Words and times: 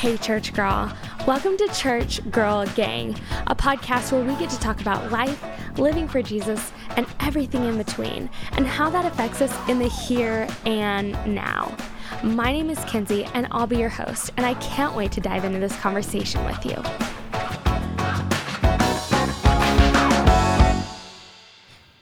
Hey, 0.00 0.16
church 0.16 0.54
girl. 0.54 0.90
Welcome 1.26 1.58
to 1.58 1.68
Church 1.74 2.26
Girl 2.30 2.64
Gang, 2.68 3.14
a 3.48 3.54
podcast 3.54 4.12
where 4.12 4.24
we 4.24 4.34
get 4.36 4.48
to 4.48 4.58
talk 4.58 4.80
about 4.80 5.12
life, 5.12 5.44
living 5.78 6.08
for 6.08 6.22
Jesus, 6.22 6.72
and 6.96 7.06
everything 7.20 7.66
in 7.66 7.76
between, 7.76 8.30
and 8.52 8.66
how 8.66 8.88
that 8.88 9.04
affects 9.04 9.42
us 9.42 9.68
in 9.68 9.78
the 9.78 9.90
here 9.90 10.48
and 10.64 11.12
now. 11.26 11.76
My 12.22 12.50
name 12.50 12.70
is 12.70 12.82
Kinsey, 12.86 13.26
and 13.34 13.46
I'll 13.50 13.66
be 13.66 13.76
your 13.76 13.90
host, 13.90 14.30
and 14.38 14.46
I 14.46 14.54
can't 14.54 14.96
wait 14.96 15.12
to 15.12 15.20
dive 15.20 15.44
into 15.44 15.58
this 15.58 15.76
conversation 15.76 16.42
with 16.46 16.64
you. 16.64 16.82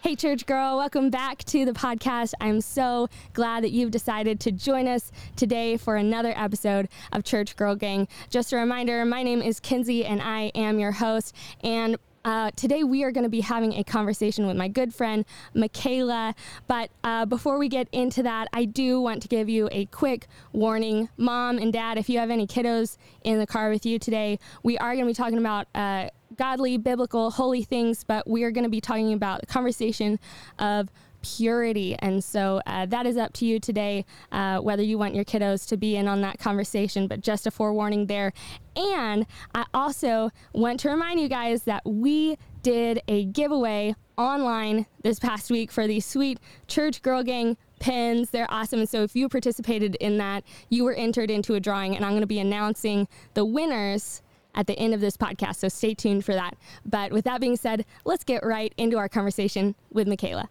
Hey, 0.08 0.16
church 0.16 0.46
girl, 0.46 0.78
welcome 0.78 1.10
back 1.10 1.44
to 1.44 1.66
the 1.66 1.72
podcast. 1.72 2.32
I'm 2.40 2.62
so 2.62 3.10
glad 3.34 3.62
that 3.62 3.72
you've 3.72 3.90
decided 3.90 4.40
to 4.40 4.50
join 4.50 4.88
us 4.88 5.12
today 5.36 5.76
for 5.76 5.96
another 5.96 6.32
episode 6.34 6.88
of 7.12 7.24
Church 7.24 7.54
Girl 7.56 7.74
Gang. 7.74 8.08
Just 8.30 8.54
a 8.54 8.56
reminder 8.56 9.04
my 9.04 9.22
name 9.22 9.42
is 9.42 9.60
Kinsey 9.60 10.06
and 10.06 10.22
I 10.22 10.44
am 10.54 10.78
your 10.78 10.92
host. 10.92 11.36
And 11.62 11.98
uh, 12.24 12.52
today 12.56 12.84
we 12.84 13.04
are 13.04 13.12
going 13.12 13.24
to 13.24 13.28
be 13.28 13.42
having 13.42 13.74
a 13.74 13.84
conversation 13.84 14.46
with 14.46 14.56
my 14.56 14.66
good 14.66 14.94
friend 14.94 15.26
Michaela. 15.52 16.34
But 16.68 16.88
uh, 17.04 17.26
before 17.26 17.58
we 17.58 17.68
get 17.68 17.86
into 17.92 18.22
that, 18.22 18.48
I 18.54 18.64
do 18.64 19.02
want 19.02 19.20
to 19.24 19.28
give 19.28 19.50
you 19.50 19.68
a 19.72 19.84
quick 19.84 20.26
warning, 20.54 21.10
mom 21.18 21.58
and 21.58 21.70
dad. 21.70 21.98
If 21.98 22.08
you 22.08 22.18
have 22.18 22.30
any 22.30 22.46
kiddos 22.46 22.96
in 23.24 23.38
the 23.38 23.46
car 23.46 23.68
with 23.68 23.84
you 23.84 23.98
today, 23.98 24.38
we 24.62 24.78
are 24.78 24.94
going 24.94 25.04
to 25.04 25.10
be 25.10 25.14
talking 25.14 25.36
about. 25.36 25.66
Uh, 25.74 26.08
godly, 26.38 26.78
biblical, 26.78 27.30
holy 27.30 27.62
things, 27.62 28.04
but 28.04 28.28
we 28.28 28.44
are 28.44 28.50
going 28.50 28.64
to 28.64 28.70
be 28.70 28.80
talking 28.80 29.12
about 29.12 29.40
the 29.40 29.46
conversation 29.46 30.18
of 30.58 30.88
purity. 31.20 31.96
And 31.98 32.22
so 32.22 32.60
uh, 32.66 32.86
that 32.86 33.06
is 33.06 33.16
up 33.16 33.32
to 33.34 33.44
you 33.44 33.58
today, 33.58 34.04
uh, 34.32 34.58
whether 34.58 34.82
you 34.82 34.98
want 34.98 35.14
your 35.14 35.24
kiddos 35.24 35.66
to 35.68 35.76
be 35.76 35.96
in 35.96 36.06
on 36.06 36.20
that 36.22 36.38
conversation, 36.38 37.08
but 37.08 37.20
just 37.20 37.46
a 37.46 37.50
forewarning 37.50 38.06
there. 38.06 38.32
And 38.76 39.26
I 39.54 39.64
also 39.74 40.30
want 40.52 40.80
to 40.80 40.90
remind 40.90 41.20
you 41.20 41.28
guys 41.28 41.64
that 41.64 41.84
we 41.84 42.38
did 42.62 43.02
a 43.08 43.24
giveaway 43.24 43.94
online 44.16 44.86
this 45.02 45.18
past 45.18 45.50
week 45.50 45.70
for 45.70 45.86
the 45.86 46.00
sweet 46.00 46.38
Church 46.66 47.02
Girl 47.02 47.22
Gang 47.22 47.56
pins. 47.80 48.30
They're 48.30 48.50
awesome. 48.50 48.80
And 48.80 48.88
so 48.88 49.02
if 49.02 49.14
you 49.14 49.28
participated 49.28 49.96
in 49.96 50.18
that, 50.18 50.44
you 50.68 50.84
were 50.84 50.94
entered 50.94 51.30
into 51.30 51.54
a 51.54 51.60
drawing, 51.60 51.96
and 51.96 52.04
I'm 52.04 52.12
going 52.12 52.20
to 52.20 52.26
be 52.26 52.40
announcing 52.40 53.08
the 53.34 53.44
winners 53.44 54.22
at 54.54 54.66
the 54.66 54.78
end 54.78 54.94
of 54.94 55.00
this 55.00 55.16
podcast. 55.16 55.56
So 55.56 55.68
stay 55.68 55.94
tuned 55.94 56.24
for 56.24 56.34
that. 56.34 56.56
But 56.84 57.12
with 57.12 57.24
that 57.24 57.40
being 57.40 57.56
said, 57.56 57.84
let's 58.04 58.24
get 58.24 58.44
right 58.44 58.72
into 58.76 58.98
our 58.98 59.08
conversation 59.08 59.74
with 59.90 60.08
Michaela. 60.08 60.48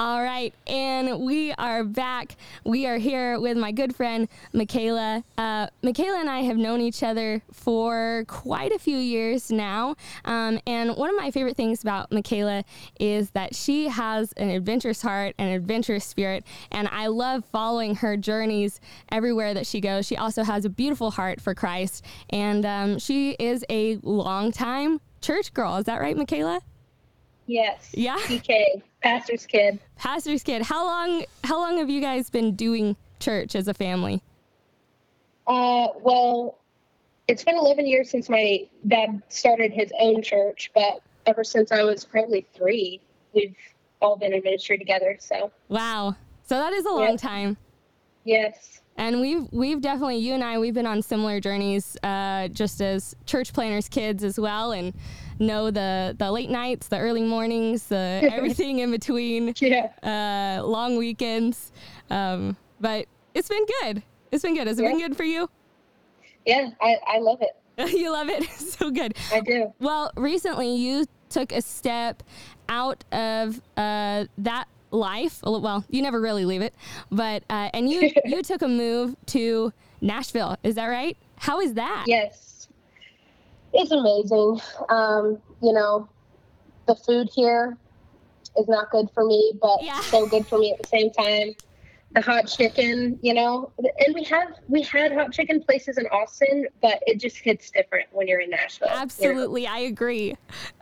All 0.00 0.22
right, 0.22 0.54
and 0.66 1.20
we 1.20 1.52
are 1.52 1.84
back. 1.84 2.36
We 2.64 2.86
are 2.86 2.96
here 2.96 3.38
with 3.38 3.58
my 3.58 3.70
good 3.70 3.94
friend 3.94 4.28
Michaela. 4.54 5.22
Uh, 5.36 5.66
Michaela 5.82 6.18
and 6.20 6.30
I 6.30 6.40
have 6.40 6.56
known 6.56 6.80
each 6.80 7.02
other 7.02 7.42
for 7.52 8.24
quite 8.26 8.72
a 8.72 8.78
few 8.78 8.96
years 8.96 9.52
now. 9.52 9.96
Um, 10.24 10.58
and 10.66 10.96
one 10.96 11.10
of 11.10 11.16
my 11.16 11.30
favorite 11.30 11.54
things 11.54 11.82
about 11.82 12.10
Michaela 12.10 12.64
is 12.98 13.28
that 13.32 13.54
she 13.54 13.88
has 13.88 14.32
an 14.38 14.48
adventurous 14.48 15.02
heart 15.02 15.34
and 15.36 15.50
adventurous 15.50 16.06
spirit. 16.06 16.44
And 16.72 16.88
I 16.88 17.08
love 17.08 17.44
following 17.52 17.96
her 17.96 18.16
journeys 18.16 18.80
everywhere 19.10 19.52
that 19.52 19.66
she 19.66 19.82
goes. 19.82 20.06
She 20.06 20.16
also 20.16 20.44
has 20.44 20.64
a 20.64 20.70
beautiful 20.70 21.10
heart 21.10 21.42
for 21.42 21.54
Christ. 21.54 22.06
And 22.30 22.64
um, 22.64 22.98
she 22.98 23.32
is 23.32 23.66
a 23.68 23.96
longtime 23.96 25.02
church 25.20 25.52
girl. 25.52 25.76
Is 25.76 25.84
that 25.84 26.00
right, 26.00 26.16
Michaela? 26.16 26.62
Yes. 27.46 27.90
Yeah. 27.92 28.16
PK, 28.20 28.80
pastor's 29.02 29.46
kid. 29.46 29.78
Pastor's 29.96 30.42
kid. 30.42 30.62
How 30.62 30.84
long? 30.84 31.24
How 31.44 31.58
long 31.58 31.78
have 31.78 31.90
you 31.90 32.00
guys 32.00 32.30
been 32.30 32.54
doing 32.54 32.96
church 33.18 33.54
as 33.54 33.68
a 33.68 33.74
family? 33.74 34.22
Uh, 35.46 35.88
well, 36.00 36.58
it's 37.26 37.44
been 37.44 37.56
11 37.56 37.86
years 37.86 38.10
since 38.10 38.28
my 38.28 38.66
dad 38.86 39.22
started 39.28 39.72
his 39.72 39.92
own 39.98 40.22
church, 40.22 40.70
but 40.74 41.00
ever 41.26 41.44
since 41.44 41.72
I 41.72 41.82
was 41.82 42.04
probably 42.04 42.46
three, 42.54 43.00
we've 43.32 43.56
all 44.00 44.16
been 44.16 44.32
in 44.32 44.42
ministry 44.42 44.78
together. 44.78 45.16
So. 45.20 45.50
Wow. 45.68 46.16
So 46.44 46.56
that 46.56 46.72
is 46.72 46.84
a 46.84 46.90
long 46.90 47.16
time. 47.16 47.56
Yes. 48.24 48.80
And 48.96 49.20
we've 49.20 49.50
we've 49.50 49.80
definitely 49.80 50.18
you 50.18 50.34
and 50.34 50.44
I 50.44 50.58
we've 50.58 50.74
been 50.74 50.86
on 50.86 51.00
similar 51.00 51.40
journeys, 51.40 51.96
uh, 52.02 52.48
just 52.48 52.82
as 52.82 53.14
church 53.24 53.52
planners 53.52 53.88
kids 53.88 54.22
as 54.22 54.38
well, 54.38 54.72
and 54.72 54.92
know 55.40 55.70
the 55.70 56.14
the 56.18 56.30
late 56.30 56.50
nights, 56.50 56.88
the 56.88 56.98
early 56.98 57.22
mornings, 57.22 57.86
the 57.86 58.20
everything 58.32 58.78
in 58.78 58.90
between, 58.90 59.54
Yeah. 59.58 59.88
uh, 60.02 60.64
long 60.64 60.96
weekends. 60.96 61.72
Um, 62.10 62.56
but 62.80 63.06
it's 63.34 63.48
been 63.48 63.64
good. 63.82 64.02
It's 64.30 64.42
been 64.42 64.54
good. 64.54 64.66
Has 64.68 64.78
it 64.78 64.82
been 64.82 64.98
good 64.98 65.16
for 65.16 65.24
you? 65.24 65.50
Yeah. 66.46 66.70
I, 66.80 66.96
I 67.06 67.18
love 67.18 67.40
it. 67.42 67.56
you 67.96 68.12
love 68.12 68.28
it. 68.28 68.44
so 68.50 68.90
good. 68.90 69.16
I 69.32 69.40
do. 69.40 69.72
Well, 69.80 70.12
recently 70.16 70.74
you 70.76 71.06
took 71.28 71.52
a 71.52 71.62
step 71.62 72.22
out 72.68 73.04
of 73.12 73.60
uh, 73.76 74.26
that 74.38 74.66
life. 74.90 75.40
Well, 75.42 75.84
you 75.88 76.02
never 76.02 76.20
really 76.20 76.44
leave 76.44 76.62
it, 76.62 76.74
but 77.10 77.44
uh, 77.50 77.70
and 77.72 77.88
you 77.88 78.10
you 78.24 78.42
took 78.42 78.62
a 78.62 78.68
move 78.68 79.16
to 79.26 79.72
Nashville. 80.00 80.56
Is 80.62 80.74
that 80.74 80.86
right? 80.86 81.16
How 81.36 81.60
is 81.60 81.74
that? 81.74 82.04
Yes. 82.06 82.49
It's 83.72 83.90
amazing. 83.90 84.60
Um, 84.88 85.38
you 85.62 85.72
know, 85.72 86.08
the 86.86 86.94
food 86.94 87.28
here 87.34 87.76
is 88.58 88.68
not 88.68 88.90
good 88.90 89.08
for 89.14 89.24
me, 89.24 89.52
but 89.60 89.82
Yeah. 89.82 90.00
so 90.00 90.26
good 90.26 90.46
for 90.46 90.58
me 90.58 90.72
at 90.72 90.82
the 90.82 90.88
same 90.88 91.10
time. 91.10 91.54
The 92.12 92.20
hot 92.20 92.48
chicken, 92.48 93.20
you 93.22 93.32
know, 93.34 93.70
and 93.78 94.12
we 94.16 94.24
have 94.24 94.48
we 94.68 94.82
had 94.82 95.12
hot 95.12 95.32
chicken 95.32 95.62
places 95.62 95.96
in 95.96 96.06
Austin, 96.08 96.66
but 96.82 97.00
it 97.06 97.20
just 97.20 97.36
hits 97.36 97.70
different 97.70 98.08
when 98.10 98.26
you're 98.26 98.40
in 98.40 98.50
Nashville. 98.50 98.88
you 98.88 98.94
know? 98.94 99.00
Absolutely, 99.00 99.66
I 99.68 99.78
agree. 99.80 100.32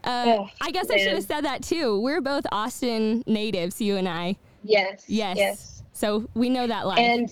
Uh, 0.04 0.37
Oh, 0.38 0.50
I 0.62 0.71
guess 0.71 0.91
I 0.91 0.97
should 0.97 1.12
have 1.12 1.25
said 1.25 1.44
that 1.44 1.62
too. 1.62 2.00
We're 2.00 2.22
both 2.22 2.47
Austin 2.50 3.25
natives, 3.27 3.78
you 3.78 3.97
and 3.97 4.09
I. 4.09 4.37
Yes. 4.65 5.04
Yes. 5.06 5.37
Yes. 5.37 5.82
So 5.93 6.27
we 6.32 6.48
know 6.48 6.66
that 6.66 6.87
life. 6.87 6.98
And 6.98 7.28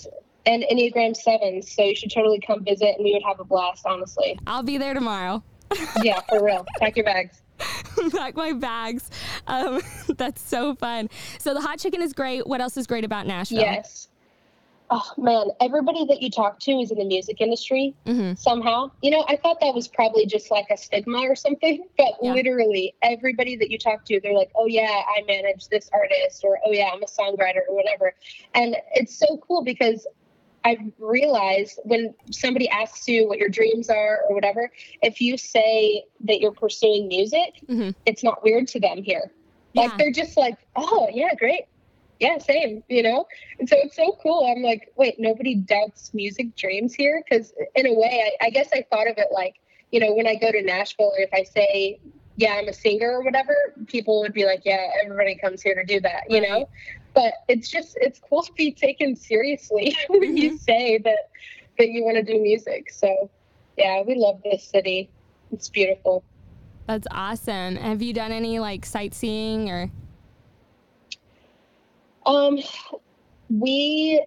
and 0.47 0.65
Enneagram 0.71 1.17
sevens, 1.17 1.71
so 1.71 1.83
you 1.83 1.95
should 1.95 2.11
totally 2.13 2.41
come 2.41 2.65
visit, 2.65 2.95
and 2.97 3.05
we 3.05 3.13
would 3.13 3.23
have 3.25 3.41
a 3.41 3.45
blast. 3.45 3.85
Honestly, 3.85 4.39
I'll 4.47 4.63
be 4.63 4.79
there 4.79 4.95
tomorrow. 4.95 5.43
yeah, 5.97 6.21
for 6.29 6.43
real. 6.43 6.67
Pack 6.79 6.97
your 6.97 7.05
bags. 7.05 7.43
Pack 8.13 8.37
my 8.37 8.53
bags. 8.53 9.11
Um, 9.47 9.81
that's 10.17 10.41
so 10.43 10.75
fun. 10.75 11.09
So 11.39 11.55
the 11.55 11.61
hot 11.61 11.79
chicken 11.79 12.03
is 12.03 12.13
great. 12.13 12.47
What 12.47 12.61
else 12.61 12.77
is 12.77 12.87
great 12.87 13.05
about 13.05 13.27
Nashville? 13.27 13.59
Yes. 13.59 14.09
Oh 14.89 15.11
man, 15.19 15.49
everybody 15.61 16.05
that 16.07 16.23
you 16.23 16.31
talk 16.31 16.61
to 16.61 16.71
is 16.73 16.93
in 16.93 16.99
the 16.99 17.05
music 17.05 17.41
industry 17.41 17.95
hmm 18.07 18.35
somehow. 18.35 18.91
You 19.03 19.11
know, 19.11 19.25
I 19.29 19.35
thought 19.37 19.59
that 19.61 19.75
was 19.75 19.89
probably 19.89 20.27
just 20.27 20.51
like 20.51 20.67
a 20.71 20.77
stigma 20.77 21.19
or 21.23 21.35
something, 21.35 21.85
but 21.99 22.13
Yeah. 22.23 22.35
literally 22.35 22.95
everybody 23.03 23.57
that 23.57 23.71
you 23.71 23.79
talk 23.79 24.05
to, 24.05 24.21
they're 24.21 24.33
like, 24.35 24.53
"Oh 24.55 24.67
yeah, 24.67 25.03
I 25.09 25.23
manage 25.27 25.67
this 25.69 25.91
artist," 25.93 26.45
or 26.45 26.61
"Oh 26.65 26.71
yeah, 26.71 26.91
I'm 26.93 27.03
a 27.03 27.07
songwriter," 27.07 27.63
or 27.69 27.75
whatever. 27.75 28.15
And 28.55 28.77
it's 28.95 29.19
so 29.19 29.39
cool 29.39 29.65
because 29.65 30.07
I've 30.67 30.81
realized 30.99 31.79
when 31.85 32.13
somebody 32.33 32.69
asks 32.69 33.07
you 33.07 33.29
what 33.29 33.39
your 33.39 33.49
dreams 33.49 33.89
are 33.89 34.23
or 34.29 34.35
whatever, 34.35 34.71
if 35.01 35.21
you 35.21 35.39
say 35.39 36.05
that 36.25 36.41
you're 36.41 36.53
pursuing 36.53 37.07
music, 37.07 37.55
Mhm. 37.69 37.95
it's 38.05 38.25
not 38.25 38.43
weird 38.43 38.67
to 38.69 38.81
them 38.81 39.03
here. 39.03 39.31
Like 39.75 39.97
they're 39.97 40.11
just 40.11 40.37
like, 40.37 40.57
"Oh 40.75 41.09
yeah, 41.13 41.35
great." 41.35 41.65
Yeah, 42.19 42.39
same, 42.39 42.83
you 42.89 43.03
know? 43.03 43.27
And 43.59 43.69
so 43.69 43.77
it's 43.79 43.95
so 43.95 44.17
cool. 44.23 44.47
I'm 44.47 44.63
like, 44.63 44.91
wait, 44.97 45.17
nobody 45.21 45.55
doubts 45.55 46.15
music 46.15 46.57
dreams 46.57 46.95
here? 46.95 47.23
Because 47.23 47.53
in 47.75 47.87
a 47.87 47.93
way, 47.93 48.33
I, 48.41 48.47
I 48.47 48.51
guess 48.51 48.71
I 48.73 48.87
thought 48.91 49.07
of 49.07 49.19
it 49.19 49.29
like, 49.33 49.57
you 49.93 50.01
know, 50.01 50.15
when 50.15 50.27
I 50.27 50.35
go 50.35 50.51
to 50.51 50.63
Nashville, 50.63 51.13
or 51.15 51.21
if 51.21 51.29
I 51.35 51.43
say, 51.43 52.01
yeah, 52.37 52.55
I'm 52.55 52.69
a 52.69 52.73
singer 52.73 53.19
or 53.19 53.23
whatever, 53.23 53.55
people 53.87 54.21
would 54.23 54.33
be 54.33 54.47
like, 54.47 54.63
yeah, 54.65 54.87
everybody 55.05 55.37
comes 55.37 55.61
here 55.63 55.75
to 55.75 55.85
do 55.85 56.01
that, 56.01 56.23
you 56.31 56.41
know? 56.41 56.69
But 57.17 57.33
it's 57.49 57.71
just, 57.71 57.97
it's 57.99 58.21
cool 58.21 58.43
to 58.43 58.53
be 58.53 58.71
taken 58.73 59.17
seriously 59.17 59.97
when 60.09 60.37
you 60.37 60.53
Mhm. 60.53 60.59
say 60.61 60.99
that, 60.99 61.31
that 61.79 61.89
you 61.89 62.05
want 62.05 62.19
to 62.19 62.23
do 62.23 62.39
music. 62.41 62.91
So, 62.93 63.31
yeah, 63.79 64.03
we 64.03 64.15
love 64.17 64.43
this 64.45 64.63
city. 64.63 65.09
It's 65.51 65.71
beautiful. 65.71 66.23
That's 66.87 67.07
awesome. 67.11 67.77
Have 67.77 68.03
you 68.03 68.13
done 68.13 68.33
any 68.33 68.59
like 68.59 68.85
sightseeing 68.85 69.71
or? 69.71 69.91
Um, 72.27 72.59
we. 73.49 74.23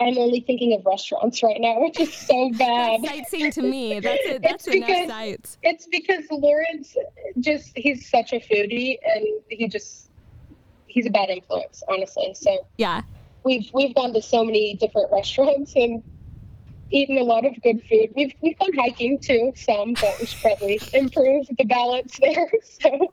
I'm 0.00 0.16
only 0.18 0.40
thinking 0.40 0.74
of 0.74 0.84
restaurants 0.86 1.42
right 1.42 1.60
now, 1.60 1.80
which 1.84 1.98
is 1.98 2.12
so 2.14 2.50
bad. 2.58 3.00
Sightseeing 3.04 3.50
to 3.52 3.62
me. 3.62 3.98
That's 4.00 4.20
it. 4.26 4.42
That's 4.42 4.66
It's 4.68 4.76
enough 4.76 4.88
because- 4.88 5.08
sights. 5.08 5.58
It's 5.62 5.86
because 5.86 6.24
Lawrence 6.30 6.94
just 7.40 7.72
he's 7.76 8.08
such 8.10 8.32
a 8.34 8.40
foodie 8.40 8.98
and 9.04 9.24
he 9.48 9.68
just 9.68 10.07
he's 10.98 11.06
a 11.06 11.10
bad 11.10 11.30
influence, 11.30 11.82
honestly. 11.88 12.34
So 12.34 12.66
Yeah. 12.76 13.02
we've 13.44 13.70
we've 13.72 13.94
gone 13.94 14.12
to 14.14 14.22
so 14.22 14.44
many 14.44 14.74
different 14.74 15.10
restaurants 15.12 15.72
and 15.76 16.02
eaten 16.90 17.18
a 17.18 17.22
lot 17.22 17.44
of 17.46 17.52
good 17.62 17.80
food. 17.88 18.10
We've 18.16 18.32
we've 18.42 18.58
gone 18.58 18.72
hiking 18.74 19.18
too, 19.20 19.52
some, 19.54 19.94
but 19.94 20.16
we 20.20 20.26
should 20.26 20.40
probably 20.40 20.80
improve 20.92 21.46
the 21.56 21.64
balance 21.64 22.18
there. 22.20 22.50
So 22.80 23.12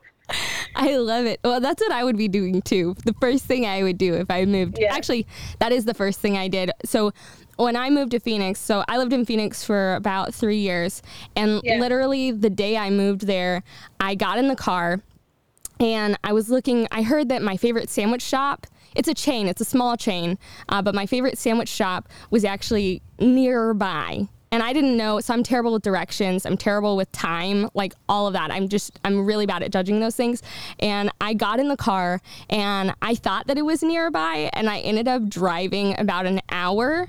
I 0.74 0.96
love 0.96 1.24
it. 1.24 1.38
Well, 1.44 1.60
that's 1.60 1.80
what 1.80 1.92
I 1.92 2.02
would 2.02 2.16
be 2.16 2.26
doing 2.26 2.60
too. 2.60 2.96
The 3.04 3.14
first 3.20 3.44
thing 3.44 3.64
I 3.64 3.84
would 3.84 3.96
do 3.96 4.14
if 4.14 4.28
I 4.28 4.44
moved. 4.44 4.76
Yeah. 4.80 4.92
Actually, 4.92 5.24
that 5.60 5.70
is 5.70 5.84
the 5.84 5.94
first 5.94 6.18
thing 6.18 6.36
I 6.36 6.48
did. 6.48 6.72
So 6.84 7.12
when 7.56 7.76
I 7.76 7.90
moved 7.90 8.10
to 8.10 8.18
Phoenix, 8.18 8.58
so 8.58 8.84
I 8.88 8.98
lived 8.98 9.12
in 9.12 9.24
Phoenix 9.24 9.62
for 9.62 9.94
about 9.94 10.34
three 10.34 10.58
years, 10.58 11.00
and 11.36 11.60
Yeah. 11.62 11.78
literally 11.78 12.32
the 12.32 12.50
day 12.50 12.76
I 12.76 12.90
moved 12.90 13.28
there, 13.28 13.62
I 14.00 14.16
got 14.16 14.38
in 14.38 14.48
the 14.48 14.56
car 14.56 15.00
and 15.80 16.18
I 16.24 16.32
was 16.32 16.48
looking. 16.48 16.86
I 16.90 17.02
heard 17.02 17.28
that 17.28 17.42
my 17.42 17.56
favorite 17.56 17.88
sandwich 17.88 18.22
shop. 18.22 18.66
It's 18.94 19.08
a 19.08 19.14
chain. 19.14 19.46
It's 19.46 19.60
a 19.60 19.64
small 19.64 19.96
chain, 19.96 20.38
uh, 20.70 20.80
but 20.80 20.94
my 20.94 21.04
favorite 21.04 21.36
sandwich 21.36 21.68
shop 21.68 22.08
was 22.30 22.44
actually 22.44 23.02
nearby. 23.18 24.28
And 24.52 24.62
I 24.62 24.72
didn't 24.72 24.96
know, 24.96 25.20
so 25.20 25.34
I'm 25.34 25.42
terrible 25.42 25.72
with 25.72 25.82
directions. 25.82 26.46
I'm 26.46 26.56
terrible 26.56 26.96
with 26.96 27.10
time, 27.12 27.68
like 27.74 27.94
all 28.08 28.26
of 28.26 28.32
that. 28.32 28.50
I'm 28.50 28.68
just, 28.68 28.98
I'm 29.04 29.26
really 29.26 29.44
bad 29.44 29.62
at 29.62 29.72
judging 29.72 30.00
those 30.00 30.16
things. 30.16 30.42
And 30.78 31.10
I 31.20 31.34
got 31.34 31.58
in 31.58 31.68
the 31.68 31.76
car 31.76 32.22
and 32.48 32.94
I 33.02 33.16
thought 33.16 33.48
that 33.48 33.58
it 33.58 33.66
was 33.66 33.82
nearby, 33.82 34.48
and 34.54 34.70
I 34.70 34.78
ended 34.78 35.08
up 35.08 35.28
driving 35.28 35.98
about 35.98 36.26
an 36.26 36.40
hour. 36.48 37.08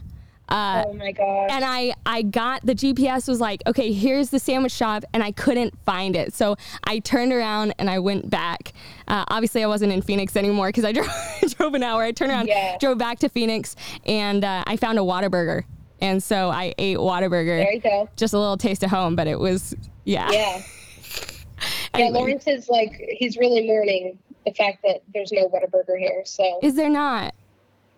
Uh, 0.50 0.84
oh 0.88 0.94
my 0.94 1.12
gosh. 1.12 1.50
and 1.52 1.66
I 1.66 1.94
I 2.06 2.22
got 2.22 2.66
the 2.66 2.74
GPS 2.74 3.28
was 3.28 3.42
like, 3.42 3.62
okay, 3.68 3.92
here's 3.92 4.30
the 4.30 4.40
sandwich 4.40 4.72
shop, 4.72 5.04
and 5.14 5.22
I 5.24 5.32
couldn't 5.32 5.74
find 5.86 6.16
it. 6.16 6.34
So 6.34 6.56
I 6.86 7.00
turned 7.00 7.34
around 7.34 7.74
and 7.80 7.90
I 7.90 8.00
went 8.00 8.30
back. 8.30 8.74
Uh, 9.08 9.26
obviously, 9.28 9.64
I 9.64 9.68
wasn't 9.68 9.92
in 9.92 10.02
Phoenix 10.02 10.36
anymore 10.36 10.70
because 10.70 10.86
I 10.86 10.92
drove, 10.94 11.10
drove 11.58 11.74
an 11.74 11.84
hour. 11.84 12.04
I 12.04 12.12
turned 12.12 12.32
around, 12.32 12.48
Yeah. 12.48 12.78
drove 12.80 12.98
back 12.98 13.20
to 13.20 13.30
Phoenix, 13.30 13.76
and 14.06 14.44
uh, 14.46 14.64
I 14.68 14.78
found 14.78 14.98
a 15.00 15.02
Whataburger, 15.02 15.64
and 16.00 16.24
so 16.24 16.50
I 16.50 16.74
ate 16.78 16.98
Whataburger. 16.98 17.58
there 17.64 17.74
you 17.74 17.82
go. 17.82 18.10
Just 18.16 18.34
a 18.34 18.40
little 18.40 18.58
taste 18.58 18.84
of 18.84 18.90
home, 18.90 19.16
but 19.16 19.28
it 19.28 19.40
was 19.40 19.76
yeah. 20.06 20.32
Yeah. 20.32 20.62
Yeah, 21.98 22.10
Lawrence 22.10 22.46
is 22.46 22.70
like 22.70 22.92
he's 23.18 23.38
really 23.38 23.66
mourning 23.66 24.20
the 24.46 24.54
fact 24.54 24.84
that 24.84 25.02
there's 25.16 25.32
no 25.32 25.50
Whataburger 25.50 25.98
here. 25.98 26.22
So 26.26 26.60
is 26.62 26.76
there 26.76 26.90
not? 26.92 27.34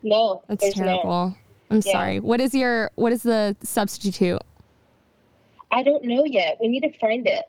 no, 0.03 0.41
That's 0.47 0.61
there's 0.61 0.75
terrible. 0.75 1.03
not. 1.29 1.37
I'm 1.69 1.81
Yeah. 1.85 1.91
sorry. 1.91 2.19
What 2.19 2.41
is 2.41 2.53
your 2.53 2.91
what 2.95 3.11
is 3.11 3.23
the 3.23 3.55
substitute? 3.61 4.41
I 5.71 5.83
don't 5.83 6.03
know 6.03 6.25
yet. 6.25 6.57
We 6.59 6.67
need 6.67 6.81
to 6.81 6.91
find 6.99 7.27
it. 7.27 7.45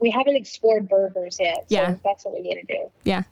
We 0.00 0.10
haven't 0.10 0.34
explored 0.36 0.88
burgers 0.88 1.36
yet. 1.38 1.58
So 1.58 1.76
Yeah. 1.76 1.94
that's 2.02 2.24
what 2.24 2.34
we 2.34 2.40
need 2.40 2.56
to 2.56 2.66
do. 2.66 2.90
Yeah. 3.04 3.22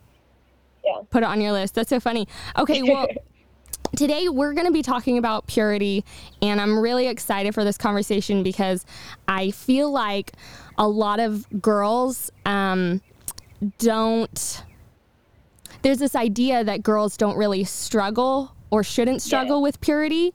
Yeah. 0.85 0.99
Put 1.09 1.23
it 1.23 1.25
on 1.25 1.41
your 1.41 1.51
list. 1.51 1.75
That's 1.75 1.89
so 1.89 1.99
funny. 1.99 2.27
Okay, 2.57 2.81
well, 2.83 3.07
today 3.97 4.29
we're 4.29 4.53
going 4.53 4.67
to 4.67 4.71
be 4.71 4.81
talking 4.81 5.17
about 5.17 5.47
purity, 5.47 6.05
and 6.41 6.61
I'm 6.61 6.79
really 6.79 7.07
excited 7.07 7.53
for 7.53 7.65
this 7.65 7.77
conversation 7.77 8.43
because 8.43 8.85
I 9.27 9.51
feel 9.51 9.91
like 9.91 10.33
a 10.77 10.87
lot 10.87 11.19
of 11.19 11.45
girls 11.61 12.31
um, 12.45 13.01
don't. 13.79 14.63
There's 15.81 15.97
this 15.99 16.15
idea 16.15 16.63
that 16.63 16.83
girls 16.83 17.17
don't 17.17 17.35
really 17.37 17.63
struggle 17.65 18.53
or 18.71 18.83
shouldn't 18.83 19.21
struggle 19.21 19.61
with 19.61 19.79
purity. 19.81 20.33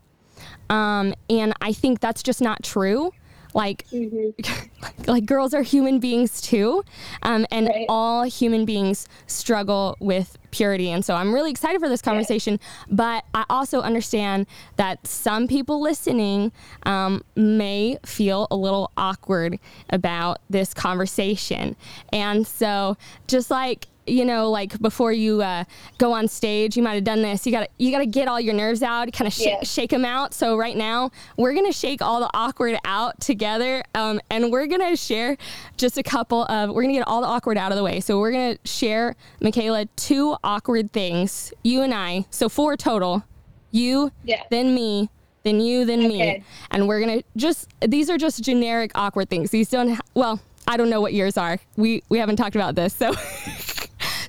Um, 0.70 1.14
and 1.30 1.52
I 1.60 1.72
think 1.72 2.00
that's 2.00 2.22
just 2.22 2.40
not 2.40 2.62
true. 2.62 3.12
Like, 3.54 3.86
Mhm. 3.92 4.34
like 5.06 5.26
girls 5.26 5.54
are 5.54 5.62
human 5.62 6.00
beings 6.00 6.40
too 6.40 6.82
um, 7.22 7.46
and 7.52 7.68
Right. 7.68 7.86
all 7.88 8.24
human 8.24 8.64
beings 8.64 9.06
struggle 9.28 9.96
with 10.00 10.36
purity 10.50 10.90
and 10.90 11.04
so 11.04 11.14
i'm 11.14 11.32
really 11.32 11.50
excited 11.50 11.80
for 11.80 11.88
this 11.88 12.02
conversation 12.02 12.58
but 12.90 13.24
i 13.34 13.44
also 13.50 13.80
understand 13.80 14.46
that 14.76 15.04
some 15.06 15.46
people 15.48 15.80
listening 15.80 16.52
um, 16.84 17.22
may 17.36 17.96
feel 18.04 18.46
a 18.50 18.56
little 18.56 18.90
awkward 18.96 19.58
about 19.90 20.38
this 20.50 20.74
conversation 20.74 21.76
and 22.12 22.46
so 22.46 22.96
just 23.28 23.50
like 23.50 23.86
you 24.06 24.24
know 24.24 24.50
like 24.50 24.78
before 24.80 25.12
you 25.12 25.42
uh, 25.42 25.64
go 25.98 26.12
on 26.12 26.28
stage 26.28 26.76
you 26.76 26.82
might 26.82 26.94
have 26.94 27.04
done 27.04 27.22
this 27.22 27.46
you 27.46 27.52
gotta 27.52 27.68
you 27.78 27.90
gotta 27.90 28.06
get 28.06 28.28
all 28.28 28.40
your 28.40 28.54
nerves 28.54 28.82
out 28.82 29.12
kind 29.12 29.26
of 29.26 29.32
sh- 29.32 29.46
Yeah. 29.46 29.62
shake 29.62 29.90
them 29.90 30.04
out. 30.04 30.34
So 30.34 30.56
right 30.56 30.76
now 30.76 31.10
we're 31.36 31.54
gonna 31.54 31.72
shake 31.72 32.02
all 32.02 32.20
the 32.20 32.30
awkward 32.34 32.76
out 32.84 33.20
together, 33.20 33.82
um, 33.94 34.20
and 34.30 34.50
we're 34.52 34.66
gonna 34.66 34.96
share 34.96 35.36
just 35.76 35.96
a 35.98 36.02
couple 36.02 36.44
of. 36.44 36.70
We're 36.70 36.82
gonna 36.82 36.94
get 36.94 37.06
all 37.06 37.20
the 37.20 37.26
awkward 37.26 37.56
out 37.58 37.72
of 37.72 37.76
the 37.76 37.84
way. 37.84 38.00
So 38.00 38.18
we're 38.18 38.32
gonna 38.32 38.58
share, 38.64 39.16
Michaela, 39.40 39.86
two 39.96 40.36
awkward 40.44 40.92
things. 40.92 41.52
You 41.62 41.82
and 41.82 41.92
I, 41.94 42.26
so 42.30 42.48
four 42.48 42.76
total. 42.76 43.24
You, 43.70 44.12
Yeah. 44.24 44.42
then 44.50 44.74
me, 44.74 45.10
then 45.42 45.60
you, 45.60 45.84
then 45.84 46.06
me, 46.06 46.42
and 46.70 46.86
we're 46.88 47.00
gonna 47.00 47.22
just. 47.36 47.68
These 47.80 48.08
are 48.10 48.16
just 48.18 48.42
generic 48.42 48.92
awkward 48.94 49.28
things. 49.30 49.50
These 49.50 49.70
don't. 49.70 49.90
Ha- 49.94 50.00
well, 50.14 50.40
I 50.68 50.76
don't 50.76 50.90
know 50.90 51.00
what 51.00 51.12
yours 51.14 51.36
are. 51.36 51.58
We 51.76 52.02
we 52.08 52.18
haven't 52.18 52.36
talked 52.36 52.54
about 52.56 52.74
this, 52.74 52.94
so. 52.94 53.12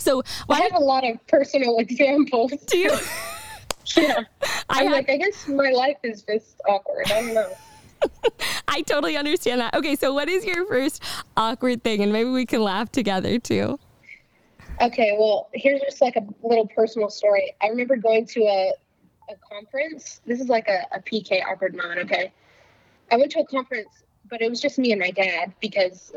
So 0.06 0.22
I 0.50 0.62
have 0.62 0.75
a 0.75 0.84
lot 0.84 1.04
of 1.04 1.25
personal 1.28 1.78
examples. 1.86 2.52
do 2.68 2.78
you? 2.78 2.92
Yeah. 3.96 4.22
I 4.68 4.80
I'm 4.80 4.84
have- 4.86 4.94
like, 4.94 5.10
I 5.12 5.18
guess 5.18 5.48
my 5.48 5.69
life 5.69 5.98
is 6.04 6.24
just 6.24 6.60
awkward. 6.68 7.06
I 7.12 7.22
don't 7.22 7.34
know. 7.36 7.52
I 8.68 8.81
totally 8.81 9.16
understand 9.16 9.62
that. 9.62 9.75
Okay, 9.75 9.96
so 9.96 10.12
what 10.12 10.28
is 10.28 10.44
your 10.44 10.66
first 10.66 11.04
awkward 11.38 11.84
thing? 11.84 12.02
And 12.02 12.12
maybe 12.12 12.30
we 12.31 12.48
can 12.48 12.62
laugh 12.63 12.92
together 12.92 13.38
too. 13.38 13.80
Okay, 14.81 15.16
well, 15.19 15.50
here's 15.54 15.81
just 15.81 16.02
like 16.02 16.16
a 16.16 16.25
little 16.46 16.68
personal 16.68 17.10
story. 17.12 17.54
I 17.62 17.68
remember 17.68 17.96
going 17.96 18.25
to 18.25 18.42
a, 18.42 18.74
a 19.30 19.36
conference. 19.54 20.19
This 20.25 20.42
is 20.42 20.50
like 20.50 20.68
a, 20.68 20.81
a 20.92 21.00
PK 21.00 21.42
awkward 21.48 21.75
moment, 21.75 22.00
okay? 22.12 22.34
I 23.12 23.18
went 23.18 23.31
to 23.34 23.40
a 23.42 23.46
conference, 23.46 23.90
but 24.30 24.42
it 24.42 24.50
was 24.50 24.60
just 24.60 24.80
me 24.80 24.92
and 24.94 25.00
my 25.00 25.12
dad 25.12 25.54
because 25.62 26.12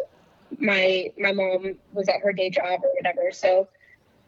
my 0.59 1.13
my 1.19 1.33
mom 1.33 1.77
was 1.93 2.09
at 2.09 2.21
her 2.23 2.33
day 2.33 2.49
job 2.49 2.81
or 2.83 2.91
whatever. 2.97 3.31
So 3.31 3.69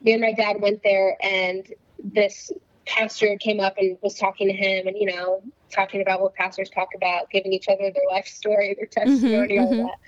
me 0.03 0.13
and 0.13 0.21
my 0.21 0.33
dad 0.33 0.61
went 0.61 0.83
there 0.83 1.17
and 1.23 1.67
this 2.03 2.51
pastor 2.87 3.37
came 3.39 3.61
up 3.61 3.77
and 3.79 3.99
was 4.03 4.15
talking 4.19 4.49
to 4.49 4.55
him 4.55 4.87
and 4.87 4.97
you 4.97 5.07
know, 5.07 5.43
talking 5.71 6.03
about 6.03 6.21
what 6.21 6.35
pastors 6.35 6.71
talk 6.71 6.89
about, 6.95 7.31
giving 7.31 7.53
each 7.53 7.69
other 7.69 7.91
their 7.91 8.09
life 8.11 8.27
story, 8.27 8.75
their 8.77 8.87
testimony, 8.87 9.59
all 9.59 9.73
mhm. 9.73 9.87
that. 9.87 9.99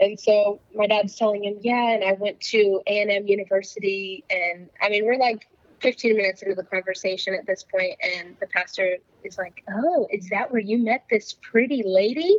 And 0.00 0.18
so 0.18 0.60
my 0.74 0.86
dad's 0.86 1.16
telling 1.16 1.44
him, 1.44 1.58
yeah, 1.60 1.90
and 1.90 2.04
I 2.04 2.12
went 2.12 2.40
to 2.40 2.82
A&M 2.86 3.26
University, 3.28 4.24
and 4.28 4.68
I 4.82 4.88
mean, 4.88 5.04
we're 5.04 5.18
like 5.18 5.48
15 5.80 6.16
minutes 6.16 6.42
into 6.42 6.54
the 6.54 6.64
conversation 6.64 7.34
at 7.34 7.46
this 7.46 7.62
point, 7.62 7.94
and 8.02 8.36
the 8.40 8.46
pastor 8.48 8.96
is 9.22 9.38
like, 9.38 9.62
oh, 9.72 10.08
is 10.10 10.28
that 10.30 10.50
where 10.50 10.60
you 10.60 10.78
met 10.78 11.04
this 11.10 11.36
pretty 11.40 11.82
lady? 11.84 12.38